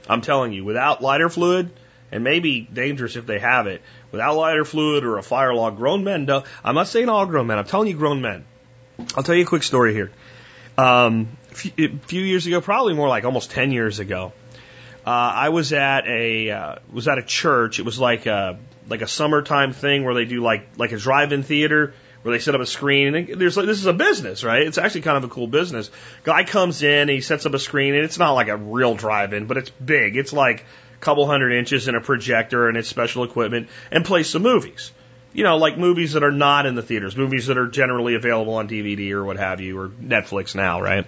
[0.07, 1.71] I'm telling you, without lighter fluid,
[2.11, 3.81] and maybe dangerous if they have it,
[4.13, 6.29] without lighter fluid or a fire log, grown men.
[6.63, 7.57] I'm not saying all grown men.
[7.57, 8.45] I'm telling you, grown men.
[9.17, 10.11] I'll tell you a quick story here.
[10.77, 14.31] Um, a few years ago, probably more like almost 10 years ago,
[15.05, 17.79] uh, I was at a uh, was at a church.
[17.79, 21.43] It was like a like a summertime thing where they do like like a drive-in
[21.43, 23.15] theater where they set up a screen.
[23.15, 24.61] And there's like this is a business, right?
[24.61, 25.89] It's actually kind of a cool business.
[26.23, 29.47] Guy comes in, he sets up a screen, and it's not like a real drive-in,
[29.47, 30.15] but it's big.
[30.15, 30.65] It's like
[31.03, 34.91] couple hundred inches and a projector and it's special equipment and play some movies.
[35.33, 38.53] you know, like movies that are not in the theaters, movies that are generally available
[38.53, 41.05] on DVD or what have you, or Netflix now, right?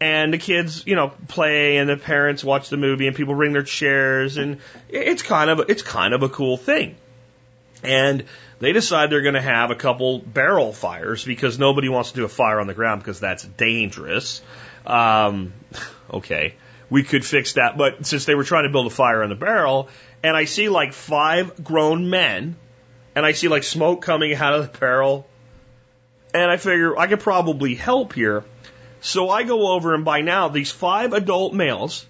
[0.00, 3.52] And the kids, you know, play and the parents watch the movie and people bring
[3.52, 4.58] their chairs and
[4.88, 6.96] it's kind of, it's kind of a cool thing.
[7.84, 8.24] And
[8.58, 12.24] they decide they're going to have a couple barrel fires because nobody wants to do
[12.24, 14.40] a fire on the ground because that's dangerous.
[14.86, 15.52] Um,
[16.12, 16.54] okay,
[16.92, 19.34] we could fix that, but since they were trying to build a fire in the
[19.34, 19.88] barrel,
[20.22, 22.54] and I see like five grown men,
[23.14, 25.26] and I see like smoke coming out of the barrel,
[26.34, 28.44] and I figure I could probably help here.
[29.00, 32.04] So I go over and by now these five adult males,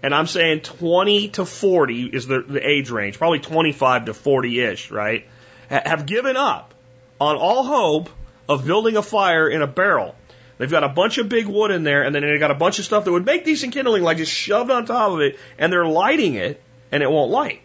[0.00, 4.60] and I'm saying 20 to 40 is the, the age range, probably 25 to 40
[4.60, 5.26] ish, right?
[5.68, 6.72] Have given up
[7.20, 8.10] on all hope
[8.48, 10.14] of building a fire in a barrel.
[10.60, 12.78] They've got a bunch of big wood in there, and then they've got a bunch
[12.78, 15.72] of stuff that would make decent kindling, like just shoved on top of it, and
[15.72, 17.62] they're lighting it, and it won't light.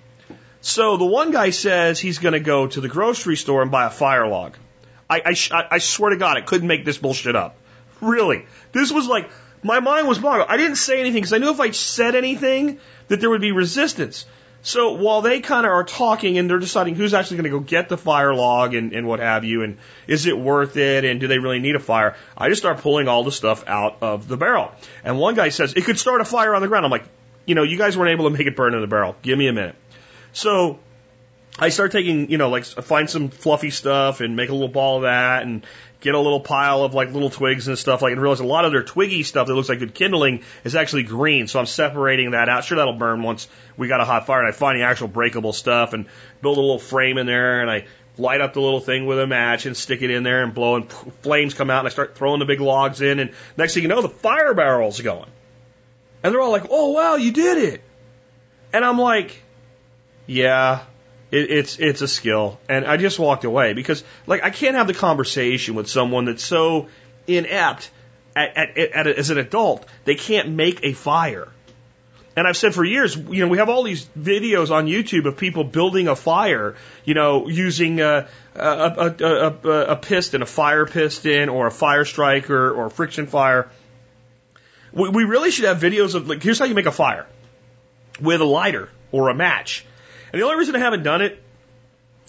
[0.61, 3.85] So the one guy says he's going to go to the grocery store and buy
[3.85, 4.55] a fire log.
[5.09, 7.57] I, I, I swear to God, I couldn't make this bullshit up.
[7.99, 8.45] Really.
[8.71, 9.29] This was like,
[9.61, 10.47] my mind was boggled.
[10.47, 12.79] I didn't say anything because I knew if I said anything
[13.09, 14.25] that there would be resistance.
[14.65, 17.59] So while they kind of are talking and they're deciding who's actually going to go
[17.59, 21.19] get the fire log and, and what have you, and is it worth it, and
[21.19, 24.27] do they really need a fire, I just start pulling all the stuff out of
[24.27, 24.71] the barrel.
[25.03, 26.83] And one guy says, it could start a fire on the ground.
[26.83, 27.05] I'm like,
[27.45, 29.15] you know, you guys weren't able to make it burn in the barrel.
[29.21, 29.75] Give me a minute.
[30.33, 30.79] So
[31.59, 34.97] I start taking, you know, like find some fluffy stuff and make a little ball
[34.97, 35.63] of that and
[36.05, 38.63] get a little pile of like little twigs and stuff like and realize a lot
[38.63, 41.47] of their twiggy stuff that looks like good kindling is actually green.
[41.47, 42.63] So I'm separating that out.
[42.63, 45.51] Sure, that'll burn once we got a hot fire and I find the actual breakable
[45.51, 46.05] stuff and
[46.43, 47.87] build a little frame in there and I
[48.19, 50.75] light up the little thing with a match and stick it in there and blow
[50.75, 50.91] and
[51.23, 53.89] flames come out and I start throwing the big logs in and next thing you
[53.89, 55.29] know the fire barrel's going.
[56.21, 57.81] And they're all like, "Oh wow, you did it."
[58.73, 59.41] And I'm like,
[60.27, 60.81] "Yeah,
[61.35, 64.87] it, it's it's a skill, and I just walked away because like I can't have
[64.87, 66.87] the conversation with someone that's so
[67.27, 67.91] inept
[68.35, 71.49] at, at, at, as an adult they can't make a fire.
[72.37, 75.37] And I've said for years, you know, we have all these videos on YouTube of
[75.37, 80.85] people building a fire, you know, using a, a, a, a, a piston, a fire
[80.85, 83.69] piston, or a fire striker, or a friction fire.
[84.91, 87.25] We, we really should have videos of like, here's how you make a fire
[88.19, 89.85] with a lighter or a match.
[90.35, 91.41] And the only reason I haven't done it,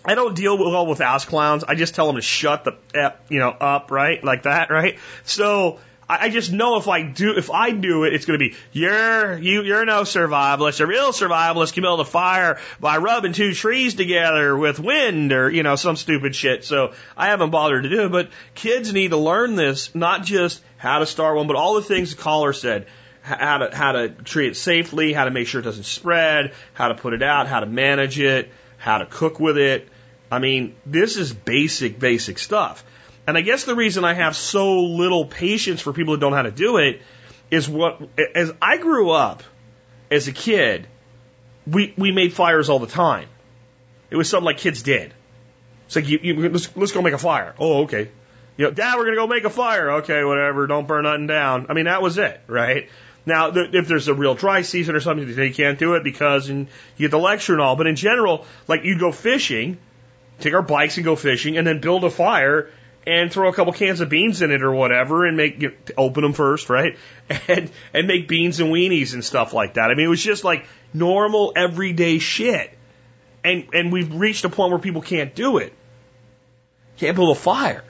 [0.05, 1.65] I don't deal well with ass clowns.
[1.65, 4.23] I just tell them to shut the, you know, up, right?
[4.23, 5.01] Like that, right?
[5.25, 8.55] So I, just know if I do, if I do it, it's going to be
[8.71, 10.79] you're you you're no survivalist.
[10.79, 15.51] A real survivalist can build a fire by rubbing two trees together with wind or
[15.51, 16.65] you know some stupid shit.
[16.65, 18.13] So I haven't bothered to do it.
[18.13, 21.83] But kids need to learn this, not just how to start one, but all the
[21.83, 22.87] things the caller said
[23.27, 26.89] how to how to treat it safely, how to make sure it doesn't spread, how
[26.89, 29.89] to put it out, how to manage it, how to cook with it.
[30.31, 32.85] I mean, this is basic, basic stuff.
[33.27, 36.37] And I guess the reason I have so little patience for people that don't know
[36.37, 37.03] how to do it
[37.51, 38.01] is what
[38.35, 39.43] as I grew up
[40.09, 40.87] as a kid,
[41.67, 43.29] we we made fires all the time.
[44.09, 45.13] It was something like kids did.
[45.87, 47.57] It's like you, you let's let's go make a fire.
[47.59, 48.09] Oh, okay.
[48.57, 49.91] You know, Dad, we're gonna go make a fire.
[50.03, 50.69] Okay, whatever.
[50.69, 51.67] Don't burn nothing down.
[51.69, 52.89] I mean, that was it, right?
[53.27, 56.69] Now, if there's a real dry season or something, they can't do it because and
[56.97, 57.75] you get the lecture and all.
[57.75, 59.79] But in general, like you'd go fishing,
[60.39, 62.71] take our bikes and go fishing, and then build a fire
[63.05, 65.75] and throw a couple cans of beans in it or whatever, and make you know,
[65.99, 66.97] open them first, right?
[67.49, 69.91] And and make beans and weenies and stuff like that.
[69.91, 72.73] I mean, it was just like normal everyday shit.
[73.43, 75.73] And and we've reached a point where people can't do it.
[76.99, 77.83] Can't build a fire.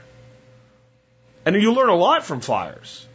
[1.44, 3.06] And you learn a lot from fires.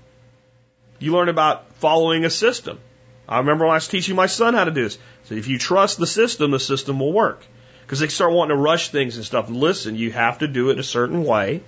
[1.00, 2.80] You learn about following a system.
[3.28, 4.98] I remember when I was teaching my son how to do this.
[5.26, 7.44] So if you trust the system, the system will work.
[7.82, 9.50] Because they start wanting to rush things and stuff.
[9.50, 11.62] Listen, you have to do it a certain way.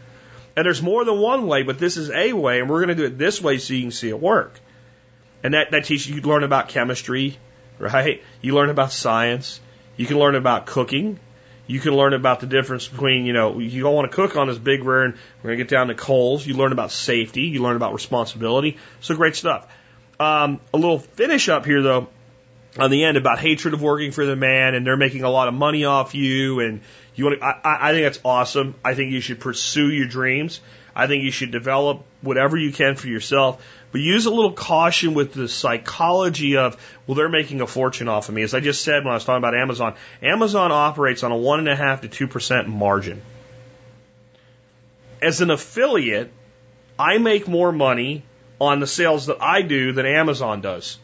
[0.55, 2.95] And there's more than one way, but this is a way, and we're going to
[2.95, 4.59] do it this way so you can see it work.
[5.41, 7.37] And that, that teaches you learn about chemistry,
[7.79, 8.23] right?
[8.41, 9.59] You learn about science.
[9.97, 11.19] You can learn about cooking.
[11.65, 14.47] You can learn about the difference between, you know, you don't want to cook on
[14.47, 16.45] this big rear and we're going to get down to coals.
[16.45, 17.43] You learn about safety.
[17.43, 18.77] You learn about responsibility.
[18.99, 19.67] So great stuff.
[20.19, 22.07] Um, a little finish up here though
[22.77, 25.47] on the end about hatred of working for the man and they're making a lot
[25.47, 26.81] of money off you and
[27.15, 28.75] you want to, I, I think that's awesome.
[28.83, 30.61] I think you should pursue your dreams.
[30.95, 35.13] I think you should develop whatever you can for yourself, but use a little caution
[35.13, 38.43] with the psychology of, well, they're making a fortune off of me.
[38.43, 41.59] As I just said when I was talking about Amazon, Amazon operates on a one
[41.59, 43.21] and a half to two percent margin.
[45.21, 46.31] As an affiliate,
[46.97, 48.23] I make more money
[48.63, 50.97] on the sales that I do than Amazon does.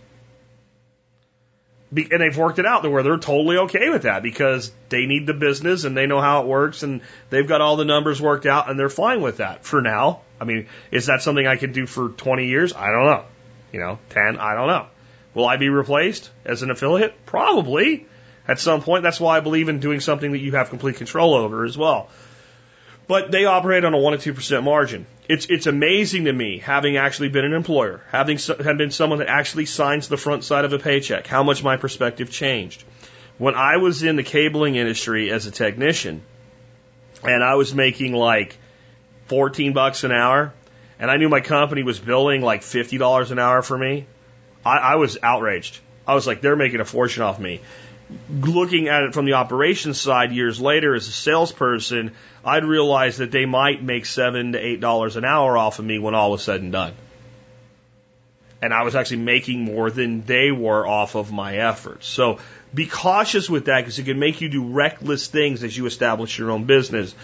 [1.92, 5.08] Be, and they've worked it out to where they're totally okay with that because they
[5.08, 8.22] need the business and they know how it works and they've got all the numbers
[8.22, 10.22] worked out and they're fine with that for now.
[10.40, 12.74] I mean, is that something I could do for 20 years?
[12.74, 13.26] I don't know.
[13.72, 14.86] You know, 10, I don't know.
[15.34, 17.26] Will I be replaced as an affiliate?
[17.26, 18.06] Probably
[18.48, 19.04] at some point.
[19.04, 22.10] That's why I believe in doing something that you have complete control over as well.
[23.10, 25.08] But they operate on a 1 to 2% margin.
[25.28, 29.28] It's, it's amazing to me, having actually been an employer, having have been someone that
[29.28, 32.84] actually signs the front side of a paycheck, how much my perspective changed.
[33.40, 36.22] When I was in the cabling industry as a technician,
[37.24, 38.56] and I was making like
[39.26, 40.54] 14 bucks an hour,
[41.00, 44.06] and I knew my company was billing like $50 an hour for me,
[44.64, 45.80] I, I was outraged.
[46.06, 47.62] I was like, they're making a fortune off me
[48.30, 52.12] looking at it from the operations side years later as a salesperson,
[52.44, 56.00] I'd realize that they might make seven to eight dollars an hour off of me
[56.00, 56.94] when all was said and done.
[58.62, 62.08] And I was actually making more than they were off of my efforts.
[62.08, 62.40] So
[62.74, 66.38] be cautious with that because it can make you do reckless things as you establish
[66.38, 67.16] your own business.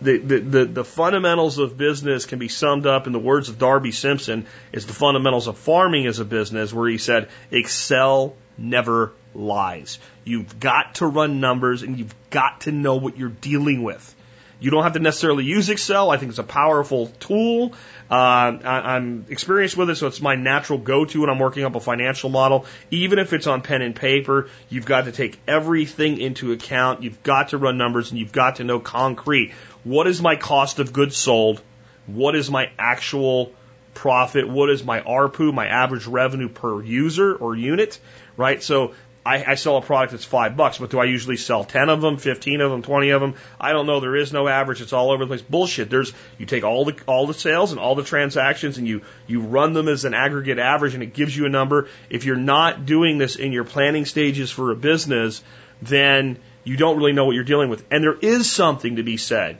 [0.00, 3.60] The, the, the, the fundamentals of business can be summed up in the words of
[3.60, 9.12] Darby Simpson is the fundamentals of farming as a business where he said, excel never
[9.34, 9.98] lies.
[10.24, 14.14] You've got to run numbers and you've got to know what you're dealing with.
[14.62, 16.10] You don't have to necessarily use Excel.
[16.10, 17.72] I think it's a powerful tool.
[18.08, 21.74] Uh, I, I'm experienced with it, so it's my natural go-to when I'm working up
[21.74, 22.66] a financial model.
[22.92, 27.02] Even if it's on pen and paper, you've got to take everything into account.
[27.02, 29.50] You've got to run numbers and you've got to know concrete.
[29.82, 31.60] What is my cost of goods sold?
[32.06, 33.52] What is my actual
[33.94, 34.48] profit?
[34.48, 37.98] What is my ARPU, my average revenue per user or unit?
[38.36, 38.62] Right?
[38.62, 41.88] So I, I sell a product that's five bucks, but do I usually sell 10
[41.88, 43.34] of them, 15 of them, 20 of them?
[43.60, 44.00] I don't know.
[44.00, 44.80] There is no average.
[44.80, 45.42] It's all over the place.
[45.42, 45.90] Bullshit.
[45.90, 49.40] There's, you take all the, all the sales and all the transactions and you, you
[49.40, 51.88] run them as an aggregate average and it gives you a number.
[52.10, 55.42] If you're not doing this in your planning stages for a business,
[55.80, 57.84] then you don't really know what you're dealing with.
[57.92, 59.58] And there is something to be said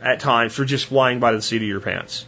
[0.00, 2.26] at times for just flying by the seat of your pants.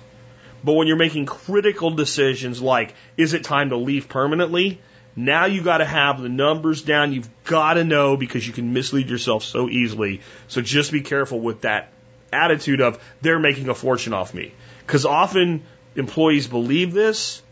[0.64, 4.80] But when you're making critical decisions like, is it time to leave permanently?
[5.16, 7.12] Now you got to have the numbers down.
[7.12, 10.20] You've got to know because you can mislead yourself so easily.
[10.48, 11.90] So just be careful with that
[12.30, 14.52] attitude of they're making a fortune off me.
[14.80, 17.42] Because often employees believe this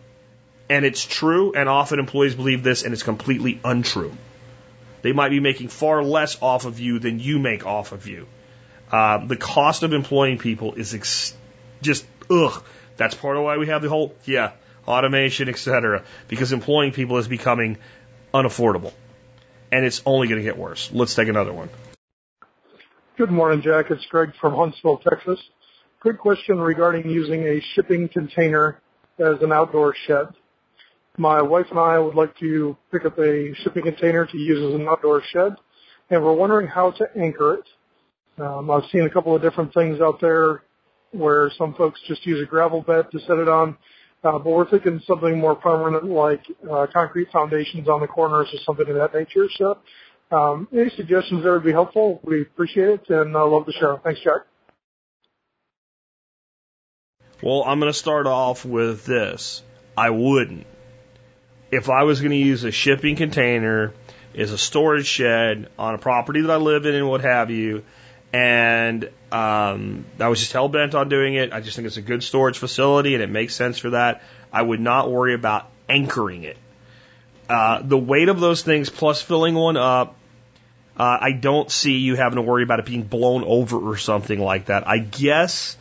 [0.68, 4.16] and it's true, and often employees believe this and it's completely untrue.
[5.02, 8.26] They might be making far less off of you than you make off of you.
[8.90, 11.34] Uh, the cost of employing people is ex-
[11.82, 12.62] just ugh.
[12.96, 14.52] That's part of why we have the whole yeah
[14.86, 16.04] automation, etc.
[16.28, 17.78] Because employing people is becoming
[18.32, 18.92] unaffordable.
[19.72, 20.90] And it's only going to get worse.
[20.92, 21.68] Let's take another one.
[23.16, 23.90] Good morning, Jack.
[23.90, 25.38] It's Greg from Huntsville, Texas.
[26.00, 28.80] Quick question regarding using a shipping container
[29.18, 30.26] as an outdoor shed.
[31.16, 34.80] My wife and I would like to pick up a shipping container to use as
[34.80, 35.54] an outdoor shed,
[36.10, 38.42] and we're wondering how to anchor it.
[38.42, 40.62] Um, I've seen a couple of different things out there
[41.12, 43.76] where some folks just use a gravel bed to set it on.
[44.24, 48.58] Uh, but we're thinking something more permanent like uh, concrete foundations on the corners or
[48.64, 49.48] something of that nature.
[49.56, 49.78] So
[50.32, 52.20] um, any suggestions there would be helpful.
[52.24, 54.00] We appreciate it and uh, love the show.
[54.02, 54.46] Thanks, Jack.
[57.42, 59.62] Well, I'm going to start off with this.
[59.96, 60.66] I wouldn't.
[61.70, 63.92] If I was going to use a shipping container
[64.34, 67.84] as a storage shed on a property that I live in and what have you,
[68.32, 71.52] and um, I was just hell bent on doing it.
[71.52, 74.22] I just think it's a good storage facility and it makes sense for that.
[74.52, 76.56] I would not worry about anchoring it.
[77.48, 80.14] Uh, the weight of those things plus filling one up,
[80.96, 84.38] uh, I don't see you having to worry about it being blown over or something
[84.38, 84.86] like that.
[84.86, 85.76] I guess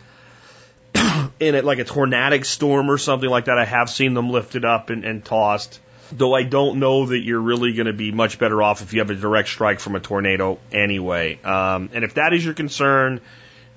[1.39, 4.65] in it like a tornadic storm or something like that, I have seen them lifted
[4.65, 5.79] up and, and tossed
[6.17, 8.99] though I don't know that you're really going to be much better off if you
[8.99, 11.41] have a direct strike from a tornado anyway.
[11.43, 13.21] Um, and if that is your concern,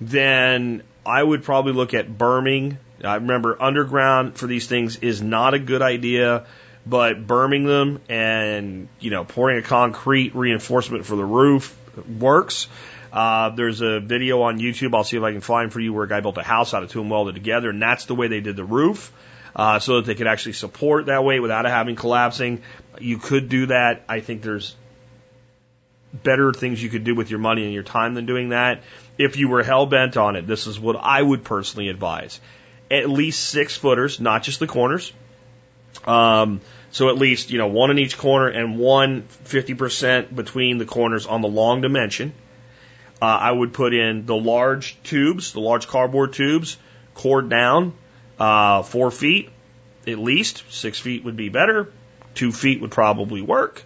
[0.00, 2.78] then I would probably look at berming.
[3.02, 6.46] I remember underground for these things is not a good idea,
[6.86, 11.76] but berming them and you know pouring a concrete reinforcement for the roof
[12.18, 12.68] works.
[13.12, 16.04] Uh, there's a video on YouTube I'll see if I can find for you where
[16.04, 18.28] a guy built a house out of two and welded together, and that's the way
[18.28, 19.12] they did the roof
[19.56, 22.62] uh, so that they could actually support that way without it having collapsing.
[23.00, 24.04] You could do that.
[24.06, 24.76] I think there's
[26.12, 28.82] better things you could do with your money and your time than doing that.
[29.16, 32.38] If you were hell bent on it, this is what I would personally advise.
[32.90, 35.12] At least six footers, not just the corners.
[36.04, 40.84] Um, so at least, you know, one in each corner and one 50% between the
[40.84, 42.34] corners on the long dimension.
[43.20, 46.76] Uh, I would put in the large tubes, the large cardboard tubes,
[47.14, 47.94] cord down,
[48.38, 49.50] uh, four feet,
[50.06, 50.64] at least.
[50.70, 51.92] Six feet would be better.
[52.34, 53.84] Two feet would probably work.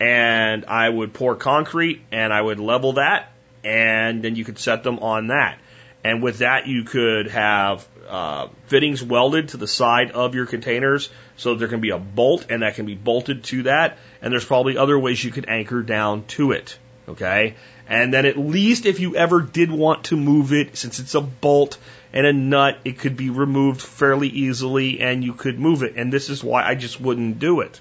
[0.00, 3.32] and I would pour concrete and I would level that,
[3.62, 5.58] and then you could set them on that.
[6.02, 11.10] And with that, you could have uh, fittings welded to the side of your containers
[11.36, 13.98] so there can be a bolt and that can be bolted to that.
[14.22, 16.78] And there's probably other ways you could anchor down to it.
[17.06, 17.56] Okay.
[17.86, 21.20] And then at least if you ever did want to move it, since it's a
[21.20, 21.76] bolt
[22.12, 25.94] and a nut, it could be removed fairly easily and you could move it.
[25.96, 27.80] And this is why I just wouldn't do it.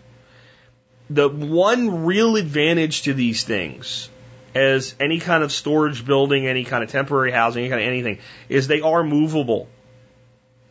[1.10, 4.10] The one real advantage to these things
[4.54, 8.20] as any kind of storage building, any kind of temporary housing, any kind of anything,
[8.48, 9.68] is they are movable.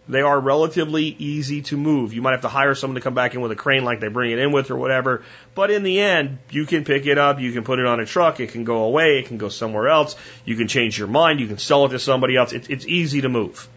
[0.09, 2.15] They are relatively easy to move.
[2.15, 4.09] You might have to hire someone to come back in with a crane like they
[4.09, 5.23] bring it in with or whatever.
[5.55, 8.07] But in the end, you can pick it up, you can put it on a
[8.07, 11.41] truck, it can go away, it can go somewhere else, you can change your mind,
[11.41, 12.53] you can sell it to somebody else.
[12.53, 13.69] It's, it's easy to move.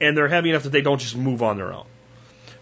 [0.00, 1.86] And they're heavy enough that they don't just move on their own.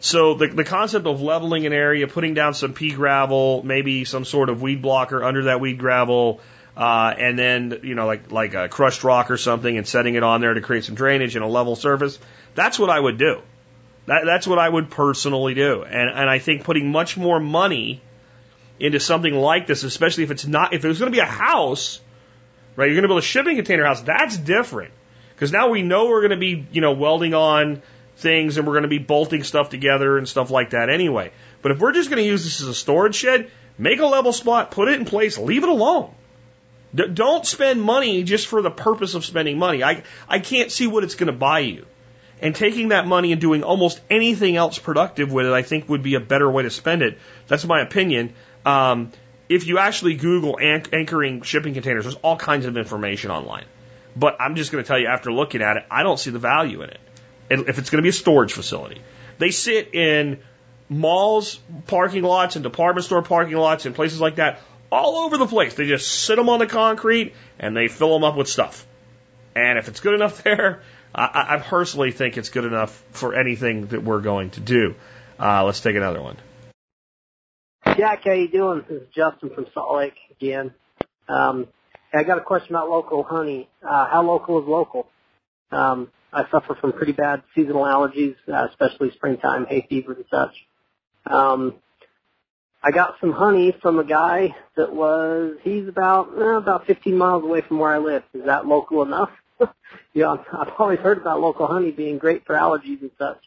[0.01, 4.25] So the, the concept of leveling an area, putting down some pea gravel, maybe some
[4.25, 6.41] sort of weed blocker under that weed gravel,
[6.77, 10.23] uh, and then you know like like a crushed rock or something, and setting it
[10.23, 12.19] on there to create some drainage and a level surface.
[12.55, 13.41] That's what I would do.
[14.07, 18.03] That, that's what I would personally do, and and I think putting much more money
[18.81, 21.27] into something like this, especially if it's not if it was going to be a
[21.27, 22.01] house,
[22.77, 22.87] right?
[22.87, 24.03] You're going to build a shipping container house.
[24.03, 24.93] That's different
[25.35, 27.83] because now we know we're going to be you know welding on
[28.17, 31.33] things and we're going to be bolting stuff together and stuff like that anyway.
[31.63, 34.33] But if we're just going to use this as a storage shed, make a level
[34.33, 36.15] spot, put it in place, leave it alone.
[36.95, 39.83] D- don't spend money just for the purpose of spending money.
[39.83, 41.87] I, I can't see what it's going to buy you.
[42.41, 46.03] And taking that money and doing almost anything else productive with it, I think would
[46.03, 47.19] be a better way to spend it.
[47.47, 48.35] That's my opinion.
[48.67, 49.13] Um,
[49.49, 53.65] if you actually Google anch- anchoring shipping containers, there's all kinds of information online.
[54.17, 56.39] But I'm just going to tell you, after looking at it, I don't see the
[56.39, 57.01] value in it
[57.51, 59.01] if it's going to be a storage facility.
[59.39, 60.41] They sit in
[60.89, 65.47] malls, parking lots, and department store parking lots, and places like that, all over the
[65.47, 65.75] place.
[65.75, 68.87] They just sit them on the concrete and they fill them up with stuff.
[69.55, 70.83] And if it's good enough there,
[71.15, 74.95] I, I personally think it's good enough for anything that we're going to do.
[75.39, 76.37] Uh, let's take another one.
[77.97, 78.85] Jack, how you doing?
[78.89, 80.75] This is Justin from Salt Lake again.
[81.29, 81.69] Um,
[82.13, 83.69] I got a question about local honey.
[83.83, 85.07] Uh, how local is local?
[85.71, 90.67] Um, I suffer from pretty bad seasonal allergies, uh, especially springtime hay fever and such.
[91.27, 91.75] Um,
[92.87, 97.43] I got some honey from a guy that was he's about eh, about 15 miles
[97.43, 98.23] away from where I live.
[98.35, 99.31] Is that local enough?
[100.23, 103.39] know, I've always heard about local honey being great for allergies and such.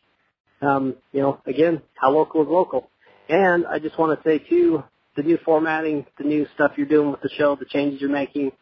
[0.59, 2.89] Um, you know, again, how local is local?
[3.29, 4.83] And I just want to say too,
[5.15, 8.53] the new formatting, the new stuff you're doing with the show, the changes you're making,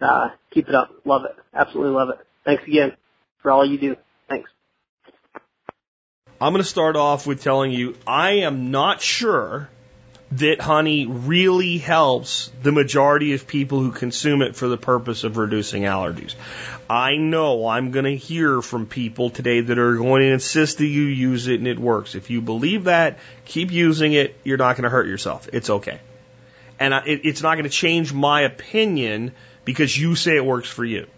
[0.00, 0.92] uh, keep it up.
[1.04, 1.34] Love it.
[1.52, 2.18] Absolutely love it.
[2.44, 2.92] Thanks again
[3.42, 3.96] for all you do.
[4.28, 4.48] Thanks.
[6.40, 9.68] I'm going to start off with telling you I am not sure
[10.32, 15.36] that honey really helps the majority of people who consume it for the purpose of
[15.36, 16.36] reducing allergies.
[16.88, 20.86] I know I'm going to hear from people today that are going to insist that
[20.86, 22.14] you use it and it works.
[22.14, 24.36] If you believe that, keep using it.
[24.44, 25.48] You're not going to hurt yourself.
[25.52, 26.00] It's okay.
[26.78, 29.32] And it's not going to change my opinion
[29.64, 31.08] because you say it works for you.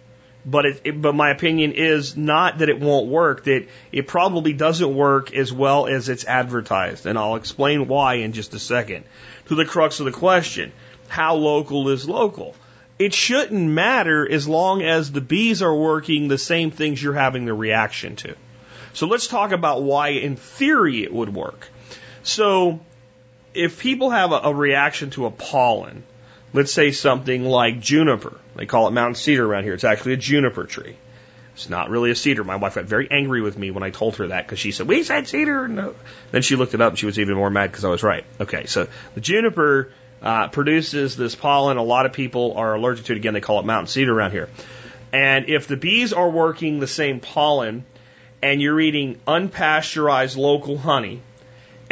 [0.45, 4.53] But it, it, but my opinion is not that it won't work, that it probably
[4.53, 7.07] doesn't work as well as it's advertised.
[7.07, 9.05] And I'll explain why in just a second.
[9.47, 10.73] To the crux of the question,
[11.09, 12.57] how local is local?
[12.99, 17.45] It shouldn't matter as long as the bees are working the same things you're having
[17.45, 18.35] the reaction to.
[18.95, 21.69] So let's talk about why in theory it would work.
[22.23, 22.81] So
[23.55, 26.05] if people have a, a reaction to a pollen,
[26.53, 28.39] let's say something like juniper.
[28.57, 29.75] They call it mountain cedar around here.
[29.75, 30.97] It's actually a juniper tree.
[31.55, 32.45] It's not really a cedar.
[32.45, 34.89] My wife got very angry with me when I told her that because she said,
[34.89, 35.69] we said cedar.
[35.69, 35.95] No.
[36.31, 38.25] Then she looked it up and she was even more mad because I was right.
[38.41, 39.93] Okay, so the juniper
[40.23, 41.77] uh, produces this pollen.
[41.77, 43.17] A lot of people are allergic to it.
[43.17, 44.49] Again, they call it mountain cedar around here.
[45.13, 47.85] And if the bees are working the same pollen
[48.43, 51.21] and you're eating unpasteurized local honey,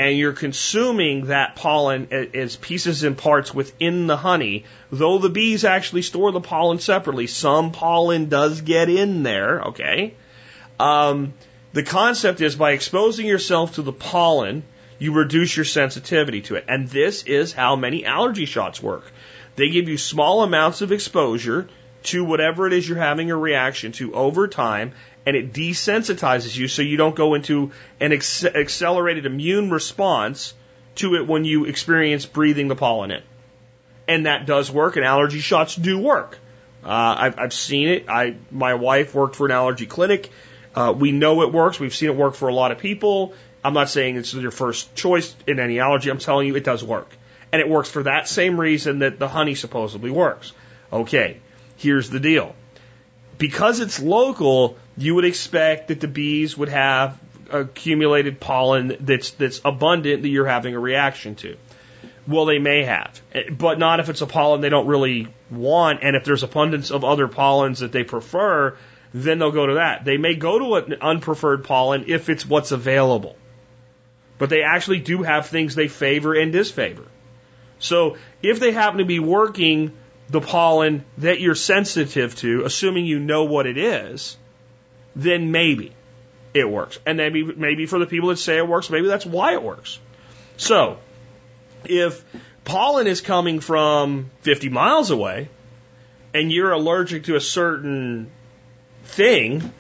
[0.00, 5.62] and you're consuming that pollen as pieces and parts within the honey, though the bees
[5.62, 10.14] actually store the pollen separately, some pollen does get in there, okay?
[10.78, 11.34] Um,
[11.74, 14.62] the concept is by exposing yourself to the pollen,
[14.98, 16.64] you reduce your sensitivity to it.
[16.66, 19.04] And this is how many allergy shots work.
[19.56, 21.68] They give you small amounts of exposure
[22.04, 24.92] to whatever it is you're having a reaction to over time,
[25.26, 30.54] and it desensitizes you so you don't go into an ex- accelerated immune response
[30.96, 33.22] to it when you experience breathing the pollen in.
[34.08, 36.38] And that does work, and allergy shots do work.
[36.84, 38.08] Uh, I've, I've seen it.
[38.08, 40.30] I, my wife worked for an allergy clinic.
[40.74, 41.78] Uh, we know it works.
[41.78, 43.34] We've seen it work for a lot of people.
[43.62, 46.10] I'm not saying it's your first choice in any allergy.
[46.10, 47.10] I'm telling you it does work.
[47.52, 50.52] And it works for that same reason that the honey supposedly works.
[50.92, 51.40] Okay,
[51.76, 52.54] here's the deal.
[53.40, 57.18] Because it's local, you would expect that the bees would have
[57.50, 61.56] accumulated pollen that's that's abundant that you're having a reaction to.
[62.28, 63.20] Well, they may have,
[63.50, 67.02] but not if it's a pollen they don't really want, and if there's abundance of
[67.02, 68.76] other pollens that they prefer,
[69.14, 70.04] then they'll go to that.
[70.04, 73.36] They may go to an unpreferred pollen if it's what's available,
[74.36, 77.06] but they actually do have things they favor and disfavor.
[77.78, 79.96] So if they happen to be working
[80.30, 84.36] the pollen that you're sensitive to, assuming you know what it is,
[85.16, 85.92] then maybe
[86.54, 86.98] it works.
[87.04, 89.98] And maybe maybe for the people that say it works, maybe that's why it works.
[90.56, 90.98] So
[91.84, 92.24] if
[92.64, 95.48] pollen is coming from 50 miles away
[96.32, 98.30] and you're allergic to a certain
[99.04, 99.72] thing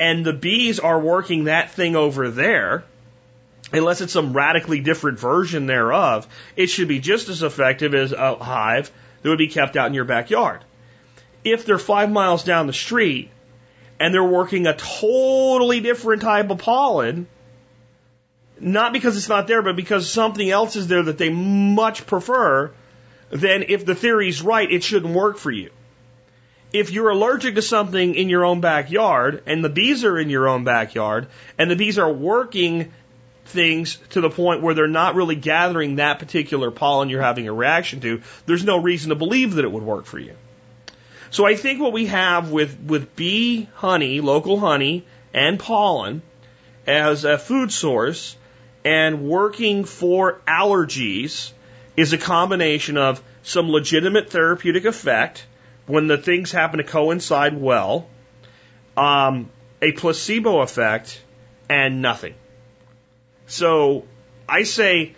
[0.00, 2.84] and the bees are working that thing over there,
[3.72, 6.26] unless it's some radically different version thereof,
[6.56, 8.90] it should be just as effective as a hive
[9.26, 10.60] that would be kept out in your backyard.
[11.42, 13.28] If they're five miles down the street
[13.98, 17.26] and they're working a totally different type of pollen,
[18.60, 22.70] not because it's not there, but because something else is there that they much prefer,
[23.30, 25.70] then if the theory's right, it shouldn't work for you.
[26.72, 30.46] If you're allergic to something in your own backyard and the bees are in your
[30.46, 31.26] own backyard
[31.58, 32.92] and the bees are working
[33.46, 37.52] things to the point where they're not really gathering that particular pollen you're having a
[37.52, 40.34] reaction to, there's no reason to believe that it would work for you.
[41.30, 46.22] So I think what we have with, with bee honey, local honey, and pollen
[46.86, 48.36] as a food source
[48.84, 51.52] and working for allergies
[51.96, 55.44] is a combination of some legitimate therapeutic effect
[55.86, 58.08] when the things happen to coincide well,
[58.96, 59.50] um,
[59.82, 61.20] a placebo effect,
[61.68, 62.34] and nothing.
[63.46, 64.04] So
[64.48, 65.14] I say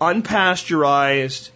[0.00, 1.50] unpasteurized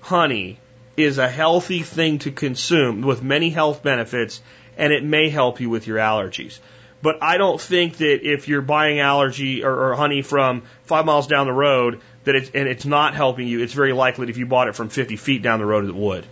[0.00, 0.58] honey
[0.96, 4.40] is a healthy thing to consume with many health benefits,
[4.78, 6.58] and it may help you with your allergies.
[7.02, 11.26] But I don't think that if you're buying allergy or, or honey from five miles
[11.26, 14.38] down the road, that it's, and it's not helping you, it's very likely that if
[14.38, 16.26] you bought it from 50 feet down the road, it would.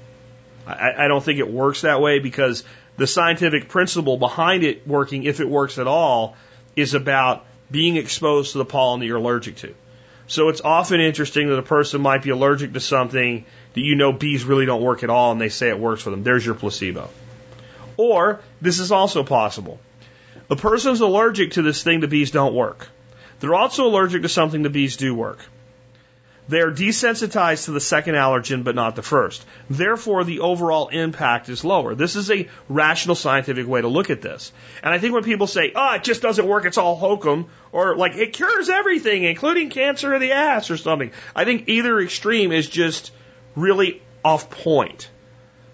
[0.66, 2.64] I, I don't think it works that way because
[2.96, 6.36] the scientific principle behind it working, if it works at all,
[6.74, 9.74] is about being exposed to the pollen that you're allergic to.
[10.26, 13.44] So it's often interesting that a person might be allergic to something
[13.74, 16.10] that you know bees really don't work at all and they say it works for
[16.10, 16.22] them.
[16.22, 17.10] There's your placebo.
[17.96, 19.78] Or this is also possible.
[20.50, 22.88] A person's allergic to this thing the bees don't work.
[23.40, 25.44] They're also allergic to something the bees do work.
[26.46, 29.44] They are desensitized to the second allergen, but not the first.
[29.70, 31.94] Therefore, the overall impact is lower.
[31.94, 34.52] This is a rational scientific way to look at this.
[34.82, 37.96] And I think when people say, oh, it just doesn't work, it's all hokum, or
[37.96, 42.52] like it cures everything, including cancer of the ass or something, I think either extreme
[42.52, 43.10] is just
[43.56, 45.08] really off point.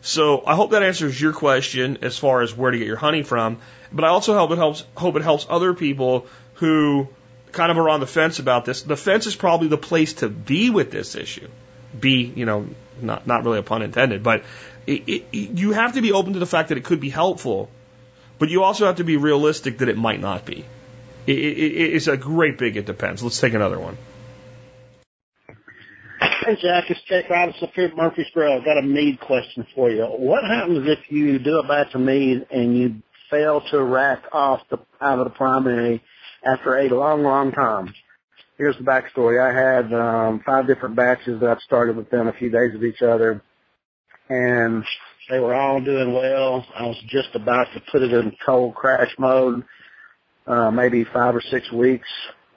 [0.02, 3.22] So I hope that answers your question as far as where to get your honey
[3.22, 3.58] from.
[3.92, 7.08] But I also hope it helps hope it helps other people who
[7.52, 8.82] kind of are on the fence about this.
[8.82, 11.48] The fence is probably the place to be with this issue.
[11.98, 12.68] Be, you know,
[13.00, 14.44] not not really a pun intended, but
[14.86, 17.68] it, it, you have to be open to the fact that it could be helpful,
[18.38, 20.64] but you also have to be realistic that it might not be.
[21.26, 23.22] It, it's a great big it depends.
[23.22, 23.98] Let's take another one.
[26.20, 28.56] Hey Jack, it's Jake Robinson here Murfreesboro.
[28.56, 30.04] I've got a mead question for you.
[30.04, 34.60] What happens if you do a batch of mead and you fail to rack off
[34.70, 36.02] the out of the primary
[36.44, 37.92] after a long, long time.
[38.58, 39.40] Here's the backstory.
[39.40, 43.02] I had um, five different batches that I started within a few days of each
[43.02, 43.42] other,
[44.28, 44.84] and
[45.30, 46.66] they were all doing well.
[46.76, 49.64] I was just about to put it in cold crash mode,
[50.46, 52.08] uh, maybe five or six weeks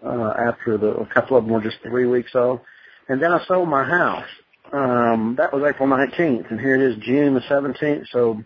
[0.06, 2.60] uh, after the a couple of them were just three weeks old,
[3.08, 4.28] and then I sold my house.
[4.74, 8.08] Um, that was April 19th, and here it is June the 17th.
[8.12, 8.44] So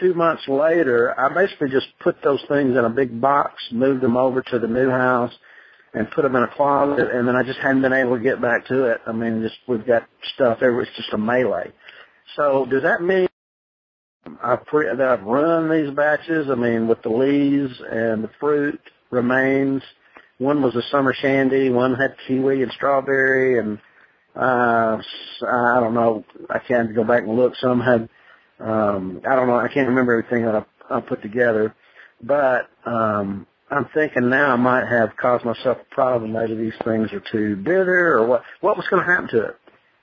[0.00, 4.16] two months later, I basically just put those things in a big box, moved them
[4.16, 5.32] over to the new house,
[5.94, 8.40] and put them in a closet, and then I just hadn't been able to get
[8.40, 9.00] back to it.
[9.06, 10.82] I mean, just we've got stuff everywhere.
[10.82, 11.72] It's just a melee.
[12.36, 13.28] So does that mean
[14.42, 16.48] I've pre- that I've run these batches?
[16.50, 18.80] I mean, with the lees and the fruit
[19.10, 19.82] remains.
[20.38, 21.70] One was a summer shandy.
[21.70, 23.78] One had kiwi and strawberry, and
[24.34, 24.98] uh,
[25.48, 26.24] I don't know.
[26.50, 27.54] I can't go back and look.
[27.56, 28.10] Some had
[28.60, 29.56] um, I don't know.
[29.56, 31.74] I can't remember everything that I, I put together,
[32.22, 36.32] but um, I'm thinking now I might have caused myself a problem.
[36.32, 38.42] Maybe these things are too bitter, or what?
[38.60, 39.56] What was going to happen to it?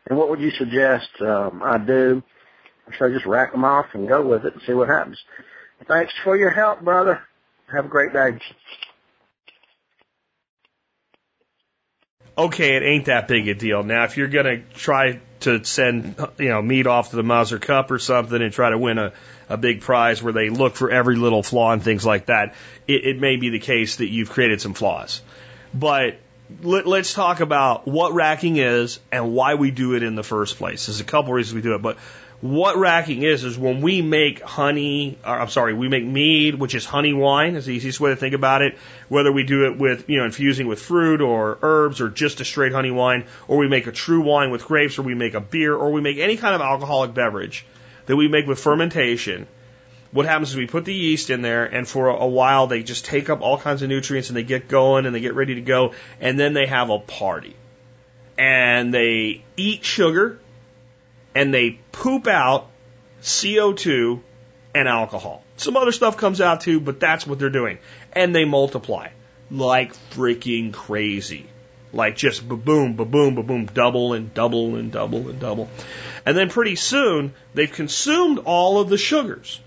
[0.09, 2.21] And what would you suggest um, I do?
[2.91, 5.17] Should I just rack them off and go with it and see what happens?
[5.87, 7.21] Thanks for your help, brother.
[7.73, 8.31] Have a great day.
[12.35, 13.83] Okay, it ain't that big a deal.
[13.83, 17.59] Now, if you're going to try to send, you know, mead off to the Mazer
[17.59, 19.13] Cup or something and try to win a,
[19.49, 22.55] a big prize where they look for every little flaw and things like that,
[22.87, 25.21] it, it may be the case that you've created some flaws.
[25.75, 26.17] But
[26.61, 30.57] let, us talk about what racking is and why we do it in the first
[30.57, 30.85] place.
[30.85, 31.97] There's a couple reasons we do it, but
[32.41, 36.75] what racking is is when we make honey, or I'm sorry, we make mead, which
[36.75, 38.77] is honey wine, is the easiest way to think about it.
[39.07, 42.45] Whether we do it with, you know, infusing with fruit or herbs or just a
[42.45, 45.39] straight honey wine, or we make a true wine with grapes, or we make a
[45.39, 47.65] beer, or we make any kind of alcoholic beverage
[48.07, 49.47] that we make with fermentation.
[50.13, 53.03] What happens is we put the yeast in there, and for a while they just
[53.05, 55.61] take up all kinds of nutrients and they get going and they get ready to
[55.61, 57.55] go, and then they have a party.
[58.37, 60.39] And they eat sugar
[61.35, 62.69] and they poop out
[63.23, 64.21] CO2
[64.75, 65.43] and alcohol.
[65.57, 67.79] Some other stuff comes out too, but that's what they're doing.
[68.11, 69.09] And they multiply
[69.49, 71.47] like freaking crazy.
[71.91, 75.69] Like just ba-boom, ba-boom, ba-boom, double and double and double and double.
[76.25, 79.59] And then pretty soon, they've consumed all of the sugars.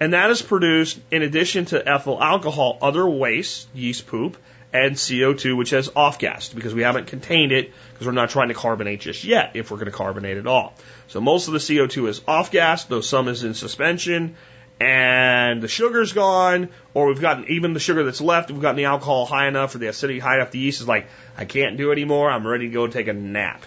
[0.00, 4.38] And that is produced, in addition to ethyl alcohol, other waste, yeast poop,
[4.72, 8.48] and CO2, which has off gassed because we haven't contained it because we're not trying
[8.48, 10.74] to carbonate just yet if we're going to carbonate at all.
[11.08, 14.36] So most of the CO2 is off gas, though some is in suspension,
[14.80, 18.86] and the sugar's gone, or we've gotten even the sugar that's left, we've gotten the
[18.86, 21.92] alcohol high enough or the acidity high enough, the yeast is like, I can't do
[21.92, 23.64] anymore, I'm ready to go take a nap.